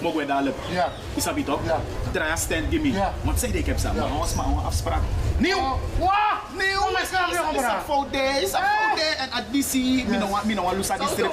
[0.00, 0.56] Mogen we dadelijk.
[0.70, 0.88] Ja.
[1.14, 1.60] Isabi toch?
[1.64, 1.80] Ja.
[2.12, 2.92] Draai stand gimme.
[2.92, 3.12] Ja.
[3.22, 4.08] Want zei ik heb samen.
[4.10, 5.02] Maar ons maar een afspraak.
[5.36, 5.78] Nieuw.
[5.98, 6.40] Wa.
[6.52, 6.96] Nieuw.
[7.02, 8.42] Is is fout day.
[8.42, 9.14] Is een fout day.
[9.18, 10.04] En additie.
[10.06, 11.32] Mi no mi no lusa die strip.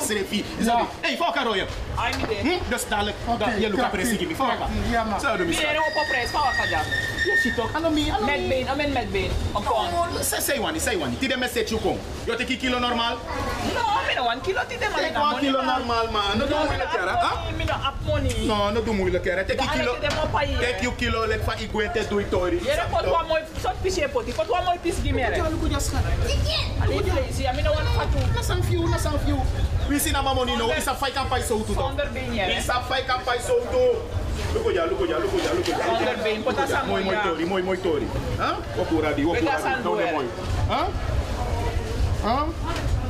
[1.02, 1.56] Hey, fuck haar hoor.
[1.96, 2.36] Ai, mi de.
[2.42, 2.70] Hm?
[2.70, 3.16] Dus dadelijk.
[3.40, 4.36] da- Je luka gimme.
[4.38, 4.58] Haar.
[4.90, 5.20] Ja man.
[5.20, 6.80] Zo doen we Mi de op op prijs, ga wat ja.
[7.26, 7.74] Ja, shit toch.
[7.74, 8.12] Ano mi.
[8.12, 8.32] Ano mi.
[8.32, 9.32] Met been, amen met been.
[10.24, 11.16] Say say one, say one.
[11.18, 11.98] Tide message you kom.
[12.26, 13.18] Yo take kilo normal.
[13.74, 16.40] No, mi no one kilo ti de Take one kilo normal man.
[16.40, 17.58] No do moeilijk?
[17.58, 17.76] Mi no
[18.06, 18.48] money.
[18.48, 19.44] No, no do moeilijk hè.
[19.44, 19.96] Take kilo.
[19.96, 20.08] ti.
[20.60, 21.56] Take you kilo let fa
[22.10, 22.60] do itori.
[22.92, 25.42] Pot moy sot pisje poti, pot moy pis gimere.
[26.82, 28.18] Ali lazy, mi no one fatu.
[28.36, 29.42] Na san few, na san few.
[29.90, 30.72] We see na mamoni no.
[30.72, 31.74] Isa fight kan pai so tu.
[32.14, 32.58] Ben je.
[32.58, 34.23] Isa fight kan pai so tu.
[34.54, 35.78] Luko ja, luko ja, luko ja, luko ja.
[35.78, 37.22] Founder ben, pota sa Mooi mooi moya.
[37.24, 38.08] tori, mooi mooi tori.
[38.38, 38.56] Huh?
[38.78, 39.64] Wakura di, wakura Peta di.
[39.64, 40.14] san No duel.
[40.14, 40.28] mooi.
[40.70, 40.88] Huh?
[42.24, 42.46] Huh?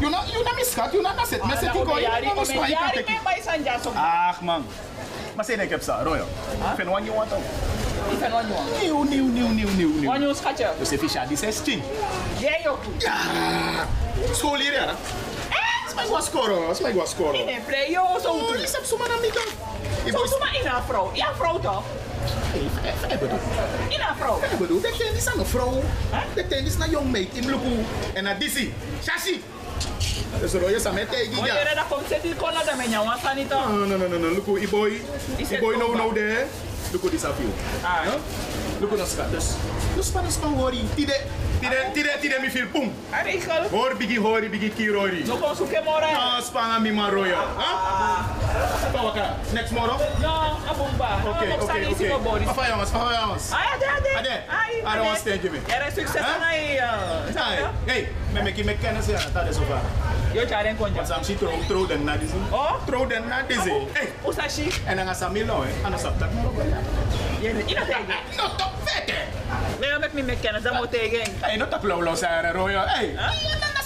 [0.01, 1.41] You na you na miskat, you na na set.
[1.45, 1.83] Me set ko.
[1.83, 3.07] Yari, You na strike kan yari take.
[3.09, 3.91] me bay sanja so.
[3.95, 4.65] Ach man.
[5.35, 6.27] Maar zei ik heb sa, Royal.
[6.75, 7.43] Fen wan you want ook.
[8.13, 8.81] Ifen wan you want.
[8.81, 10.09] Nieuw, nieuw, nieuw, nieuw, nieuw, nieuw.
[10.11, 10.67] Wan you schatje.
[10.79, 11.83] Dus even ja, die 16.
[12.39, 12.77] Jij yo.
[12.97, 13.15] Ja.
[14.31, 14.85] School hier, ja.
[15.93, 17.39] Smijt was scoren, smijt was scoren.
[17.39, 18.29] In een play yo so.
[18.29, 19.43] Oh, die heb zomaar niet dan.
[20.11, 21.11] Zo zo maar in een vrouw.
[21.13, 21.83] Ja, vrouw toch?
[23.09, 23.39] Ik bedoel.
[23.89, 24.39] In een vrouw.
[24.51, 25.83] Ik bedoel, dat kind is aan een vrouw.
[26.33, 27.85] Dat kind is naar jong meid in Luku.
[28.13, 28.71] En naar Dizzy.
[29.03, 29.43] Shashi.
[30.39, 31.39] Dus Royal is aan mij tegen.
[31.39, 31.63] Oye, ja.
[31.63, 33.69] reda kom seti kona da menya wan sanito.
[33.69, 34.29] No, no, no, no, no.
[34.29, 35.01] Luku, i boy.
[35.51, 36.45] I boy no, no there.
[36.93, 37.49] Luku disappear.
[37.81, 38.05] Ah.
[38.77, 39.31] Luku no skat.
[39.31, 39.57] Dus,
[39.95, 40.85] dus para span hori.
[40.95, 41.25] Tide,
[41.59, 42.93] tide, tide, tide mi feel pum.
[43.09, 43.65] Arikel.
[43.73, 45.25] Hoor bigi hori, bigi kirori.
[45.25, 46.11] No kon mora.
[46.13, 46.93] No, spanga mi.
[46.93, 48.21] Huh?
[48.93, 49.41] Pawaka.
[49.53, 49.97] Next tomorrow?
[50.21, 51.17] No, abumba.
[51.25, 52.45] Okay, okay, okay.
[52.45, 53.51] Papa jongens, papa jongens.
[53.51, 54.11] Ay, ade, ade.
[54.17, 54.35] Ade.
[54.85, 55.59] I don't want to stand you me.
[55.69, 56.77] Era succes na i.
[57.87, 59.81] Hey, me me ki me kennis ja, dat is over.
[60.33, 61.05] Yo charen konja.
[61.05, 62.37] Sam si tro tro den na dizzy.
[62.51, 63.71] Oh, tro den na dizzy.
[63.93, 64.69] Hey, usashi.
[64.85, 65.85] En dan gaan ze milo, hè.
[65.85, 66.19] Anders op
[66.83, 67.69] dat maar.
[67.69, 68.05] Ina tegen.
[68.37, 69.13] No, top vette.
[69.79, 71.33] Nee, met me me kennis, dat moet tegen.
[71.39, 72.87] Hey, no tap lolo sa Royal.
[72.87, 73.15] Hey,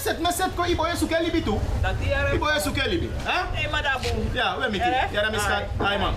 [0.08, 1.60] set, na set ko ibo yesu kelibi tu.
[1.82, 2.32] Dat die era.
[2.32, 3.10] Ibo yesu kelibi.
[3.24, 3.44] Huh?
[3.52, 4.08] Hey, madabu.
[4.32, 4.90] Ja, we miki.
[4.90, 5.12] Eh?
[5.12, 5.64] Ja, dat is kat.
[5.88, 6.14] Ay man.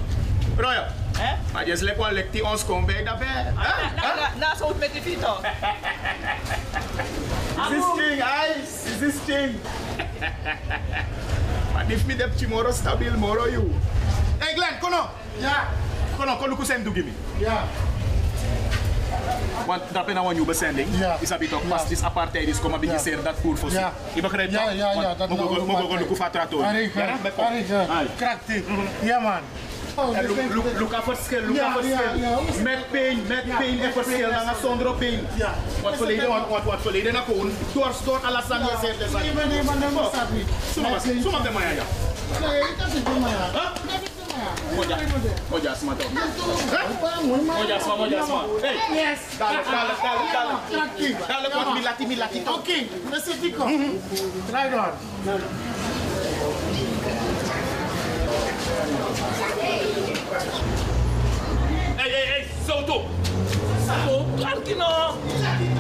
[0.58, 0.86] Royal.
[1.20, 1.32] Eh?
[1.52, 3.04] Maar je slek wel lekti ons kom bij.
[4.40, 5.40] Na, zo met die fito.
[7.62, 8.90] Is this thing, ice?
[8.90, 9.60] Is this thing?
[11.74, 13.72] Maar if me dep tomorrow stabil moro you.
[14.38, 15.10] Hey Glenn, kono.
[15.38, 15.68] Ja.
[16.22, 17.12] Kono, kono kusem do gimme.
[17.38, 17.64] Ja.
[19.66, 20.88] Want dat ben nou een nieuwe zending.
[21.00, 21.18] Ja.
[21.20, 23.94] Is dat toch pas is apartheid is komen beetje zeer dat voer voor Ja.
[24.14, 24.74] Je begrijpt Ja, toch?
[24.74, 26.10] ja, ja, Want dat we nou mogen- we mogen apartheid.
[26.10, 26.64] ook fatrator.
[26.64, 27.46] Arie, Ja, met pop.
[27.46, 28.08] Arie, Ai.
[28.18, 28.62] krachtig.
[29.02, 29.42] Ja, man.
[29.96, 31.98] Oh, En je look, bent- look, look aan verschil, look Ja, aan verschil.
[32.16, 32.64] ja, ja.
[32.64, 34.46] Met pijn, met Ja, pijn en met verschil, pijn.
[34.46, 35.20] dan zonder pijn.
[35.36, 35.54] Ja.
[35.82, 38.98] Wat verleden, wat, wat, wat verleden na kon, door, door alles aan je zegt.
[39.24, 40.48] Nee, maar nee, maar nee, maar staat niet.
[40.74, 41.84] Suma, Nee, suma de maya.
[42.46, 43.72] Nee, dat is het maar ja.
[44.76, 44.98] Moja.
[45.50, 46.04] Moja asma to.
[46.10, 48.46] Moja asma, moja asma.
[48.62, 48.78] Hey.
[48.96, 49.20] Yes.
[49.40, 50.56] Dale, dale, dale, dale.
[51.28, 52.56] Dale kwa milati, milati to.
[52.56, 53.78] Okay, listen to come.
[53.78, 54.50] Mm -hmm.
[54.50, 54.92] Try it on.
[55.26, 55.46] No, no.
[62.04, 63.06] Ei, ei, ei, soltou!
[63.86, 65.18] Soltou, claro que não!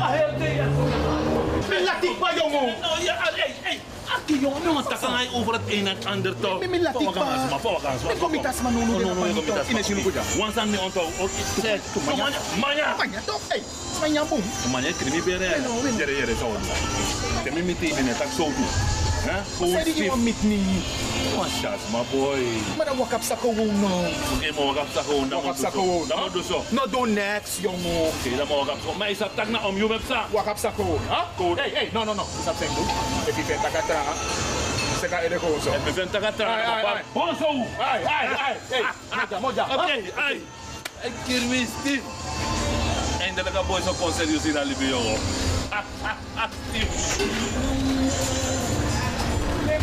[0.01, 1.30] Arredeia!
[1.71, 2.75] ben laat pa jongen.
[4.15, 6.59] Aki jongen, jongen, dat kan over het een en ander toch.
[6.59, 7.23] Ben laat ik pa.
[7.49, 9.67] Maar No no no Kom ik tas maar nu nu nu nu tas.
[9.67, 9.83] In de
[13.47, 13.63] Hey,
[13.99, 14.43] manja boom.
[14.71, 15.49] Manja krimi bere.
[15.97, 16.51] Jere jere zo.
[17.43, 18.47] Kemi miti in tak zo.
[19.23, 19.37] Hè?
[19.57, 20.05] Gewoon Zei die stief.
[20.05, 20.83] jongen met niet.
[21.37, 22.39] Manchas, my boy.
[22.77, 24.05] Maar dan wak op zak gewoon nou.
[24.35, 25.29] Oké, maar wak op zak gewoon.
[25.29, 25.79] Dan Wak op moet zak zo.
[25.81, 26.07] gewoon.
[26.07, 26.63] Dan moet zo.
[26.69, 27.99] Nou, doe niks, jongen.
[28.13, 28.93] Oké, dan moet wak op zo.
[28.97, 30.25] Maar is dat tak na om je web sa?
[30.31, 30.99] Wak op zak gewoon.
[31.09, 31.19] Huh?
[31.37, 31.57] Goed.
[31.59, 32.25] Hey, hey, no, no, no.
[32.39, 32.87] Is dat zijn doen?
[33.29, 34.15] If you vindt dat ik traag.
[35.01, 35.71] Zeg ik er gewoon zo.
[35.71, 36.81] Ik vind dat het Ai, ai, ai.
[36.81, 37.01] traag.
[37.11, 37.49] Gewoon zo.
[37.83, 38.55] Ai, ai, ai.
[38.69, 38.83] Hey,
[39.29, 39.63] moja, moja.
[39.75, 40.35] Oké, ai.
[41.07, 42.01] Ik kirmi stief.
[43.21, 45.17] Eindelijk een boy zo kon serieus in alibi, jongen.
[46.69, 47.17] Stief.
[49.71, 49.77] Ja.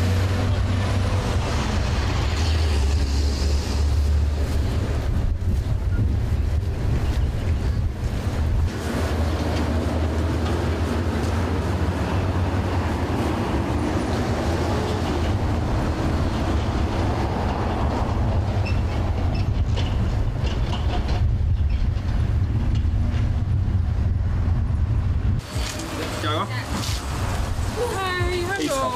[27.77, 28.93] Hi, hallo.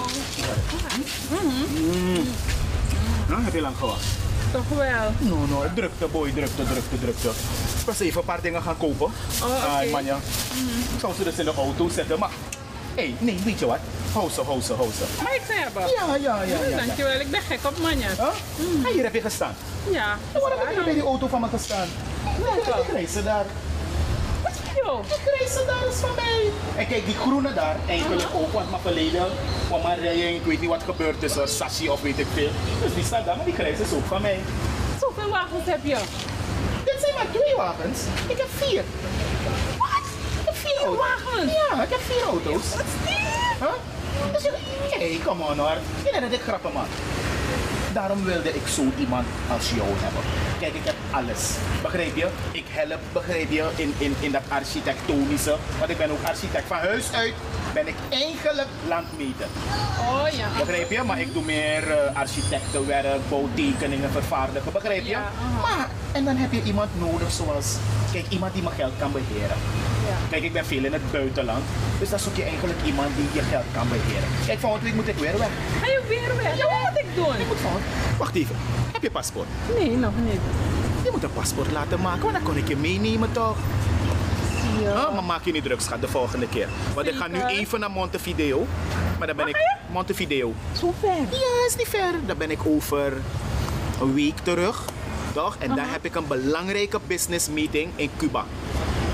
[3.28, 4.05] Nou, heb je lang gewacht?
[4.53, 5.12] Toch wel?
[5.18, 7.28] No, no, drukte, boy, drukte, drukte, drukte.
[7.80, 9.12] Ik was even een paar dingen gaan kopen.
[9.42, 10.16] Oh, manja.
[10.94, 12.30] Ik zou ze dus in de auto zetten, maar...
[12.94, 13.78] Hé, hey, nee, weet je wat?
[14.12, 15.22] Hou ze, hou ze, hou ze.
[15.22, 15.82] Mag ik ze hebben?
[15.82, 16.76] Ja, ja, ja, Mm, ja.
[16.76, 18.16] Dankjewel, ik ben gek op manjas.
[18.16, 18.26] Huh?
[18.84, 19.54] Ah, hier heb je gestaan.
[19.90, 20.18] Ja.
[20.32, 21.88] Waarom heb je bij die auto van me gestaan?
[22.92, 23.44] Nee, ik ze daar.
[24.84, 25.04] Joh.
[25.04, 26.50] Ik reis ze daar is van mij.
[26.76, 29.26] En kijk, die groene daar, eigenlijk ook, want mijn verleden,
[29.68, 32.50] van mijn rijden, ik weet niet wat gebeurd is, er sashi of weet ik veel.
[32.82, 34.40] Dus die staat daar, maar die grijs is ook van mij.
[35.03, 35.98] Zoveel wagens heb je?
[36.84, 38.00] Dit zijn maar twee wagens.
[38.28, 38.82] Ik heb vier.
[39.78, 40.07] Wat?
[40.40, 41.53] Ik heb vier wagens?
[41.53, 42.70] Ja, ik heb vier auto's.
[42.70, 43.18] Wat is dit?
[43.61, 44.32] Huh?
[44.32, 44.53] Dus je...
[44.98, 45.76] Hey, come on hoor.
[46.05, 46.86] Je denkt dat ik grappen man.
[47.93, 50.22] Daarom wilde ik zo iemand als jou hebben.
[50.61, 51.43] Kijk, ik heb alles.
[51.82, 52.28] Begrijp je?
[52.53, 55.57] Ik help, begrijp je, in, in, in dat architectonische.
[55.78, 56.66] Want ik ben ook architect.
[56.66, 57.34] Van huis uit
[57.74, 59.47] ben ik eigenlijk landmeter.
[59.99, 60.47] Oh ja.
[60.59, 61.03] Begrijp je?
[61.03, 64.72] Maar ik doe meer eh, architectenwerk, bouwtekeningen, vervaardigen.
[64.72, 65.11] Begrijp je?
[65.11, 65.30] Ja,
[65.62, 67.76] maar, en dan heb je iemand nodig zoals,
[68.12, 69.57] kijk, iemand die mijn geld kan beheren.
[70.09, 70.16] Ja.
[70.30, 71.64] Kijk, ik ben veel in het buitenland.
[71.99, 74.28] Dus dan zoek je eigenlijk iemand die je geld kan beheren.
[74.47, 75.53] Kijk, volgende week moet ik weer weg.
[75.80, 76.57] Ga je weer weg?
[76.57, 76.66] Ja.
[76.66, 77.36] Wat moet ik doen?
[77.43, 77.81] Ik moet volgende...
[78.18, 78.56] Wacht even.
[78.92, 79.46] Heb je paspoort?
[79.78, 80.40] Nee, nog niet.
[81.04, 83.56] Je moet een paspoort laten maken, want dan kon ik je meenemen toch?
[84.80, 85.10] Ja.
[85.10, 86.68] maar maak je niet druk, schat, de volgende keer.
[86.94, 88.66] Want ik ga nu even naar Montevideo.
[89.18, 89.56] Maar dan ben ik...
[89.92, 90.54] Montevideo.
[90.78, 91.16] Zo ver?
[91.30, 92.12] Ja, is niet ver.
[92.26, 93.12] Dan ben ik over
[94.00, 94.84] een week terug.
[95.32, 95.56] Toch?
[95.58, 98.44] En dan heb ik een belangrijke business meeting in Cuba.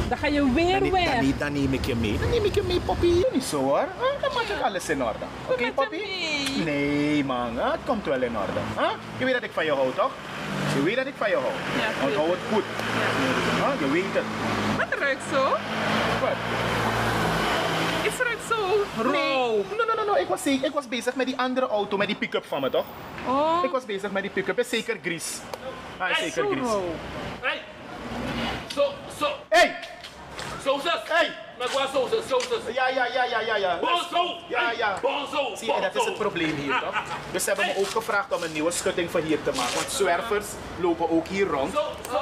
[0.08, 1.20] Dan ga je weer Dan, dan, weg.
[1.20, 2.18] neem- dan neem ik je mee.
[2.18, 3.12] Dan neem ik je mee, poppy.
[3.12, 3.78] Doe niet zo hoor.
[3.98, 4.22] Huh?
[4.22, 5.24] Dan maak ik alles in orde.
[5.48, 6.64] Oké, mee.
[6.64, 7.58] Nee, man.
[7.58, 8.60] Het komt wel in orde.
[8.76, 8.90] Huh?
[9.18, 10.10] Je weet dat ik van je hou, toch?
[10.74, 11.46] Je weet dat ik van je hou.
[11.78, 12.06] Ja.
[12.06, 12.64] Onthoud het goed.
[13.56, 13.80] Huh?
[13.80, 14.24] Je weet het.
[14.76, 15.42] Wat ruikt zo?
[16.20, 16.36] Wat?
[18.02, 18.56] Het ruikt zo
[19.02, 19.12] rauw.
[19.12, 20.14] Nee, no, no, no, no.
[20.20, 22.84] Ik was, ik was bezig met die andere auto, met die pick-up van me, toch?
[23.26, 23.60] Oh.
[23.64, 24.58] Ik was bezig met die pick-up.
[24.58, 25.38] Is zeker Gries.
[25.98, 26.68] Ah, is zeker Zo Gries.
[27.40, 27.60] Hey!
[28.74, 28.82] Zo,
[29.18, 29.26] zo.
[29.48, 29.74] Hey!
[30.64, 31.00] Sausas!
[31.04, 31.32] Hey!
[31.58, 32.58] Maar waar sausas, sausas?
[32.72, 33.78] Ja, ja, ja, ja, ja, ja.
[33.80, 34.36] Bonzo!
[34.48, 34.98] Ja, ja.
[35.02, 35.54] Bonzo!
[35.56, 36.94] Zie je, dat is het probleem hier, toch?
[37.32, 39.74] Dus ze hebben me ook gevraagd om een nieuwe schutting voor hier te maken.
[39.74, 40.46] Want zwervers
[40.80, 41.72] lopen ook hier rond.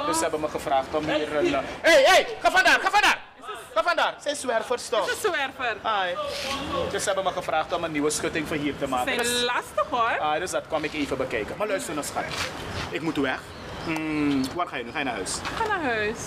[0.05, 1.53] Dus ze hebben me gevraagd om hier een...
[1.53, 3.25] Hé, hé, hey, ga vandaar, ga vandaar!
[3.73, 4.99] Ga vandaar, zijn zwervers toch?
[4.99, 5.77] Het is een zwerver.
[5.81, 6.15] Ai.
[6.91, 9.13] Dus ze hebben me gevraagd om een nieuwe schutting voor hier te Ze maken.
[9.13, 10.19] zijn Dus- lastig hoor.
[10.19, 11.55] Ah, dus dat kwam ik even bekijken.
[11.57, 12.23] Maar luister nou, schat.
[12.89, 13.39] Ik moet weg.
[13.83, 14.91] Hmm, waar ga je nu?
[14.91, 15.35] Ga je naar huis?
[15.57, 16.17] Ga naar huis.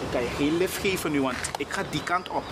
[0.00, 2.44] Ik kan je geen lift geven nu, want ik ga die kant op.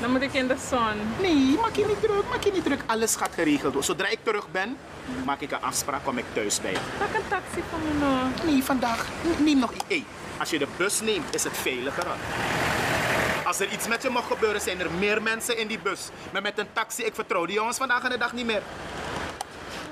[0.00, 0.96] Dan moet ik in de zon.
[1.20, 2.80] Nee, maak je niet druk, maak je niet druk.
[2.86, 3.84] Alles gaat geregeld worden.
[3.84, 4.76] Zodra ik terug ben,
[5.24, 6.72] maak ik een afspraak, kom ik thuis bij.
[6.72, 8.52] Pak een taxi van me nou.
[8.52, 9.06] Nee, vandaag.
[9.38, 9.72] Neem nog.
[9.86, 10.04] Hey,
[10.38, 12.06] als je de bus neemt, is het veiliger.
[13.44, 16.00] Als er iets met je mag gebeuren, zijn er meer mensen in die bus.
[16.32, 18.62] Maar met een taxi, ik vertrouw die jongens vandaag en de dag niet meer.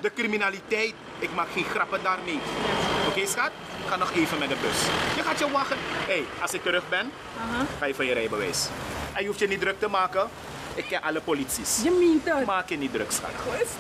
[0.01, 2.41] De criminaliteit, ik maak geen grappen daarmee.
[3.17, 3.51] Oké, schat?
[3.87, 4.79] Ga nog even met de bus.
[5.17, 5.77] Je gaat je wachten.
[5.81, 7.13] Hé, hey, als ik terug ben,
[7.79, 8.69] ga je van je rijbewijs.
[9.13, 10.29] En je hoeft je niet druk te maken.
[10.75, 11.81] Ik ken alle polities.
[11.83, 12.47] Je meent het.
[12.47, 13.31] Maak je niet druk, schat.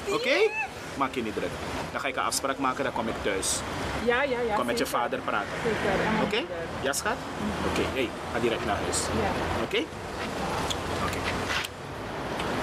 [0.09, 0.51] Oké?
[0.95, 1.51] Maak je niet druk.
[1.93, 3.61] Dan ga ik een afspraak maken, dan kom ik thuis.
[4.05, 4.55] Ja, ja, ja.
[4.55, 5.49] Kom met je vader praten.
[6.23, 6.43] Oké?
[6.81, 7.17] Ja, schat?
[7.71, 8.99] Oké, hey, ga direct naar huis.
[8.99, 9.31] Ja.
[9.63, 9.85] Oké?
[11.05, 11.19] Oké.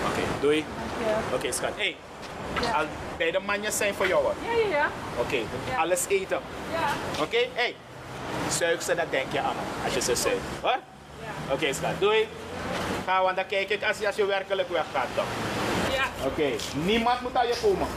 [0.09, 0.65] Oké, doei.
[1.05, 1.35] Ja.
[1.35, 1.71] Oké, schat.
[1.75, 1.95] Hey,
[2.73, 2.85] al
[3.17, 4.23] beide manjes zijn voor jou.
[4.45, 4.89] Ja, ja, ja.
[5.17, 5.37] Oké,
[5.77, 6.39] alles eten.
[6.71, 7.23] Ja.
[7.23, 7.47] Oké?
[7.53, 7.75] Hey,
[8.49, 10.39] zuig ze, dat denk je aan als je ze zuigt.
[10.61, 10.77] Hoor?
[11.51, 11.99] Oké, schat.
[11.99, 12.27] Doei.
[13.05, 15.25] Ga, want dan kijk ik als je, als je werkelijk weggaat, toch?
[15.93, 16.03] Ja.
[16.25, 17.87] Oké, niemand moet aan je komen.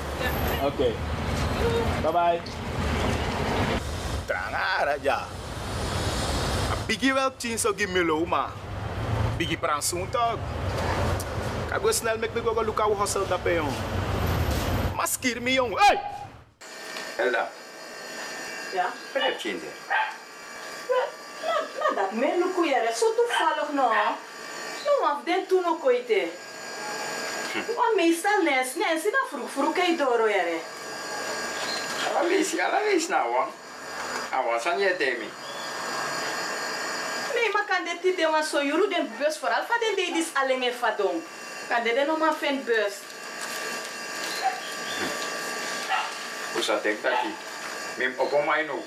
[0.62, 0.92] Oké.
[2.02, 2.40] Bye bye.
[4.24, 5.26] Trangara ja.
[6.86, 8.48] Biggie wel tien zo gimelo ma.
[9.36, 10.36] Biggie pransoen toch.
[11.75, 13.72] Kan go snel met me go go look how hustle dat pe jong.
[14.95, 15.75] Maskier me jong.
[15.79, 15.99] Hey!
[17.16, 17.51] Elda,
[18.72, 18.87] Ja?
[19.12, 19.68] blijf kinder.
[21.79, 23.89] Maar dat men luku jere, zo toevallig no.
[24.85, 26.12] No, af den toen ook ooit.
[27.77, 30.59] Want meestal nes, nes, na vroeg vroeg kei doro jere.
[32.09, 33.49] Ala lees, ala lees nou hoor.
[34.31, 35.29] Awas aan je temi.
[37.35, 40.62] Nee, maar kan dit niet doen, zo jullie den bus vooral van de ladies alleen
[40.62, 41.22] in vadong.
[41.69, 42.95] Kan dit nog maar vind bus.
[46.53, 47.33] Hoe zat ik dat hier?
[47.97, 48.81] Mim op mij nou.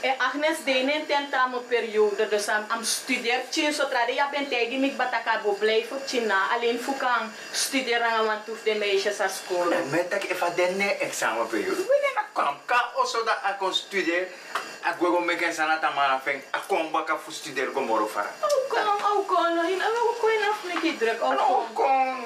[0.00, 4.80] En Agnes deed een tentamenperiode, dus am, am studeer tien zodra de ja bent tegen
[4.80, 6.48] mij bataka bo blijven China.
[6.54, 9.64] Alleen voor kan studeren want hoef de meisjes aan school.
[9.90, 11.76] Met dat ik even de examenperiode.
[11.76, 14.28] We gaan kwam ka also dat ik kon studeren.
[15.26, 16.42] Met een sana tamara feng.
[16.66, 18.30] Kom baka voor studeren kom moro fara.
[18.40, 19.82] Oh oh kom, no hin,
[20.20, 22.22] kom je af met druk, oh.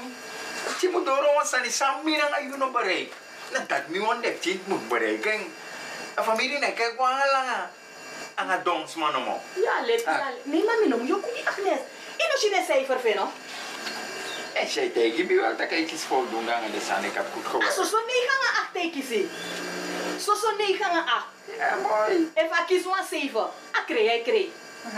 [0.80, 3.12] Je moet door ons aan die samira nga yun ang bereik.
[3.52, 5.52] Na dat mi wan dek chint moet bereiken.
[6.18, 7.50] A familie na kijk wat lang.
[8.34, 9.40] Ang adons man mo.
[9.54, 10.44] Ja, let, ja, let.
[10.46, 11.80] Nee, maar minom, yo je Agnes.
[12.16, 13.30] En als je een cijfer vindt, no?
[14.52, 17.50] En zij tegen me wel dat ik iets voldoende aan de ik heb goed Ah,
[17.50, 17.74] gewerkt.
[17.74, 19.30] zo zo negen aan acht teken zie.
[20.56, 21.26] Negen aan acht.
[21.58, 22.30] Ja, mooi.
[22.34, 23.40] Even kies een cijfer.
[23.40, 24.48] Ah, kreeg, hij kreeg.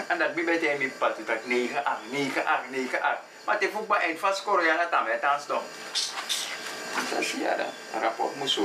[0.07, 0.45] En dat bij
[0.79, 3.18] mijn pad dat 9 8 9 8 9 8.
[3.45, 5.61] Maar het voetbal eind van scoren ja dat aan stom.
[7.11, 7.66] Dat is ja dat
[8.03, 8.59] rapport moet.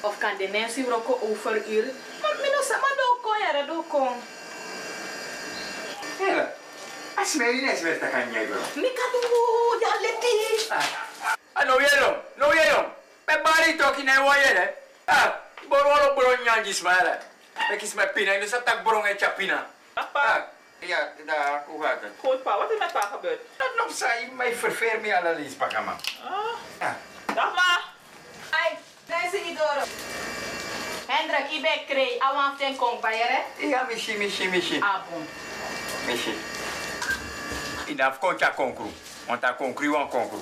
[0.00, 1.84] Of kan de mensen roken over uur?
[2.22, 2.36] Maar
[2.80, 4.22] maar do kon, ja, do kon.
[6.18, 6.52] Hela.
[7.14, 8.60] As mij niet meer te kan jij bro.
[8.74, 10.18] Mika doe, ja, let
[11.52, 12.92] Ah, no yelo, no yelo.
[13.26, 14.74] Me bari toki na wa yele.
[15.04, 15.32] Ah,
[15.68, 17.18] borolo bron nyanji smara.
[17.70, 18.84] Me kis me pina, ino sa tak
[19.18, 19.66] chapina.
[19.94, 20.42] Ah,
[20.80, 22.12] ja, daar, hoe gaat het?
[22.18, 23.40] Goed pa, wat is met pa gebeurd?
[23.56, 25.96] Dat nog zei, mij verveer me alle pakama.
[26.78, 26.94] Ah.
[27.34, 27.80] Dag ma.
[28.50, 29.82] Ai, mensen idoro.
[31.06, 32.20] Hendrik, ik ben.
[32.20, 33.00] Awan ten kong
[33.56, 34.80] Ja, mishi, mishi, mishi.
[34.80, 35.28] Ah, bon.
[36.06, 36.34] Mishi.
[37.86, 38.90] Inaf konta konkru.
[39.26, 40.38] Want dat konkru wan konkru.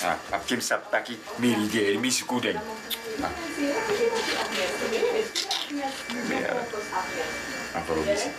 [0.00, 2.60] Ja, ap kim sap taki mirigeri, misi kuden.
[7.74, 8.30] Ah, voor misi.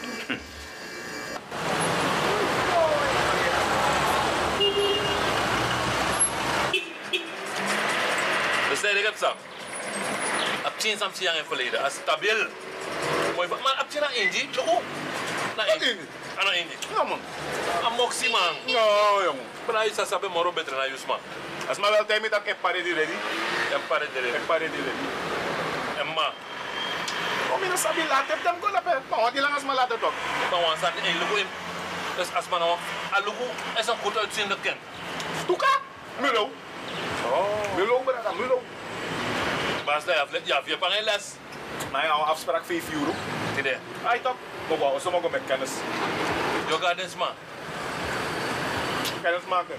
[8.70, 9.32] Dus nee, ik heb zo.
[10.64, 11.84] Ab tien sam siang in verleden.
[11.84, 12.48] Als stabiel.
[13.64, 14.82] Maar ab tien na Indy, loko.
[15.58, 15.98] Na Indy.
[16.38, 16.76] Ah, na Indy.
[16.96, 17.20] Ja, man.
[17.84, 18.56] A moxie, man.
[18.66, 18.86] Ja,
[19.24, 19.40] jong.
[19.66, 21.18] Maar hij is sabe moro beter na Yusma.
[21.68, 23.18] Als maar wel tijd met dat ik pare die ready.
[24.88, 25.08] Ready.
[26.00, 26.32] En ma.
[27.50, 28.72] Kom je nou sabi later, dan go.
[29.10, 30.00] Maar wat die lang als maar later
[30.62, 31.48] wan sa eh lugu in.
[32.16, 32.78] Dus als man nou,
[33.14, 34.78] a lugu is een goed uitziende kind.
[35.48, 35.74] Tuka?
[36.18, 36.50] Mulo.
[37.32, 37.74] Oh.
[39.86, 41.24] Maar als hij aflet, ja, vier paar les.
[41.92, 43.14] Maar ja, afspraak 5 euro.
[43.66, 43.78] Tide.
[44.06, 44.36] Ai toch?
[44.70, 45.70] Maar wauw, ze mogen met kennis.
[46.70, 47.30] Jo gardens ma.
[49.22, 49.76] Kennis maken.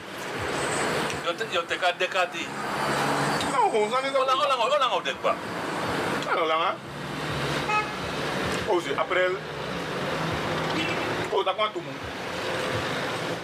[1.24, 2.46] Jo te jo te ka dekati.
[3.52, 4.22] Nou, gewoon zijn is dat.
[4.22, 5.34] Olang olang olang olang dekba.
[6.30, 6.74] Ano lang ha?
[8.66, 9.36] Oh, zie, april.
[11.30, 11.92] Oh, dat kwam tumu.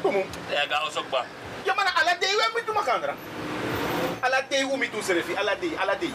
[0.02, 0.24] Tumu.
[0.50, 1.24] Ja, ga ons ook ba.
[1.62, 3.14] Ja, maar ala day we moeten makandra.
[4.20, 6.12] Ala day we moeten serefi, ala day, ala day.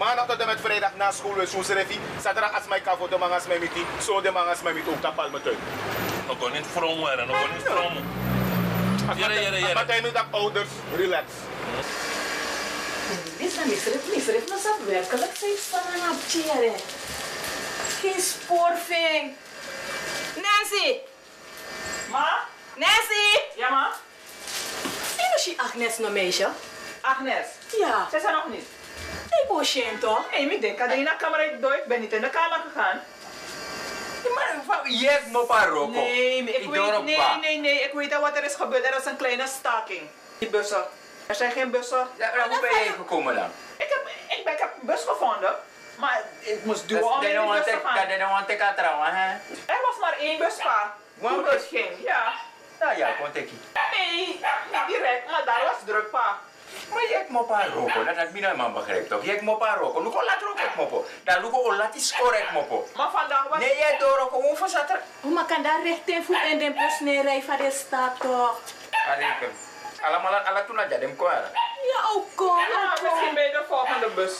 [0.00, 2.00] Maandag tot en met vrijdag na school we zo'n serefi.
[2.22, 3.86] Zaterdag als mij kavo de mangas mij miti.
[4.02, 5.58] Zo de mangas mij miti ook tapal met uit.
[6.26, 7.94] Nog gewoon niet vroom worden, nog gewoon niet vroom.
[9.16, 9.74] Jere, jere, jere.
[9.74, 11.24] Maar hij nu dat ouders, relax.
[13.38, 16.72] Bisa misref, misref na sa werkelijk sa isang na chere.
[18.00, 19.36] Geen spoor, Fink.
[20.34, 20.98] Nancy!
[22.10, 22.28] Ma?
[22.74, 23.28] Nancy!
[23.56, 23.92] Ja ma?
[25.16, 26.48] Sino si Agnes no meisje?
[27.00, 27.46] Agnes?
[27.78, 28.08] Ja.
[28.10, 28.79] Ze zijn nog niet.
[29.30, 30.30] Nee, boosje toch?
[30.30, 31.74] Nee, ik denk dat je naar de kamer door.
[31.74, 33.00] Ik ben niet in de kamer gegaan.
[34.34, 35.90] Maar je mo pa roko.
[35.90, 38.84] Nee, maar ik weet, nee, nee, nee, ik weet al wat er is gebeurd.
[38.84, 40.08] Er is een kleine staking.
[40.38, 40.84] Die bussen.
[41.26, 42.08] Er zijn geen bussen.
[42.16, 43.50] Ja, maar hoe ben je gekomen dan?
[43.76, 45.54] Ik heb, ik, ben, ik heb een bus gevonden.
[45.96, 48.06] Maar ik moest Dus duwen om in don't bus te gaan.
[48.08, 49.28] they don't want to trouwen, hè?
[49.66, 50.94] Er was maar één bus, pa.
[51.20, 51.66] One bus?
[51.68, 52.32] ging, ja.
[52.80, 53.50] Nou ja, kon ik
[53.92, 54.40] Nee,
[54.70, 56.38] niet direct, maar daar was druk, pa.
[56.92, 59.24] Maar je hebt mo pa roko, dat had mina man begrepen toch?
[59.24, 61.06] Luko laat roko ek mopo.
[61.24, 62.88] Dan luko o laat is score ek mopo.
[62.96, 63.58] Maar vandaag was...
[63.58, 65.00] Nee, jij door roko, hoeveel zat er?
[65.20, 68.60] Oh, maar kan daar recht voet in de bus neerrijden van de stad toch?
[70.00, 71.44] Allemaal alla toen had je kwaad.
[71.90, 72.58] Ja, ook kom.
[72.58, 74.32] Ja, misschien bij de volgende bus.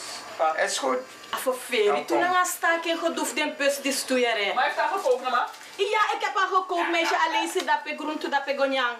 [0.57, 0.99] Is goed.
[1.31, 4.55] Voor Feri, toen aan staking gedoefd in bus die stoeieren.
[4.55, 5.49] Maar heeft dat gekookt, mama?
[5.77, 7.17] Ja, ik heb al gekookt, meisje.
[7.27, 8.97] Alleen zit dat ik groente, dat ik gonjang.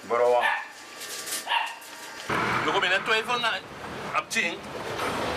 [0.00, 0.42] Bro,
[2.66, 3.60] Je komt in een twijfel naar
[4.12, 4.58] Abting.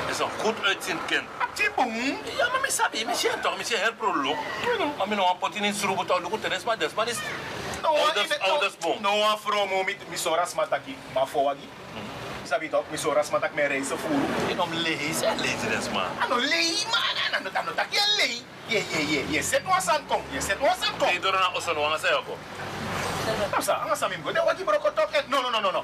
[0.09, 1.23] is een goed uitziend kind.
[1.37, 2.17] Abting boem?
[2.37, 4.35] Ja, maar ik sabi, ik zie toch, ik zie heel prolo.
[4.97, 7.17] Maar ik nog een pot in strobo toch, lukt het, maar dat is
[7.81, 9.01] ouders, ouders boom.
[9.01, 11.69] No one from home mi soras mataki, ma foagi.
[12.43, 14.47] Sabi toch, mi soras matak me reis furu.
[14.47, 16.09] Je nom lees en laziness man.
[16.19, 18.41] Ano lei man, ano ano tak ye lei.
[18.67, 21.07] Ye ye ye ye set was an kom, ye set was an kom.
[21.07, 22.37] Nee, door na osso no anga sayo ko.
[23.51, 25.27] Tapsa, anga sa mim go, de wagi bro ko tok.
[25.27, 25.83] No no no no no.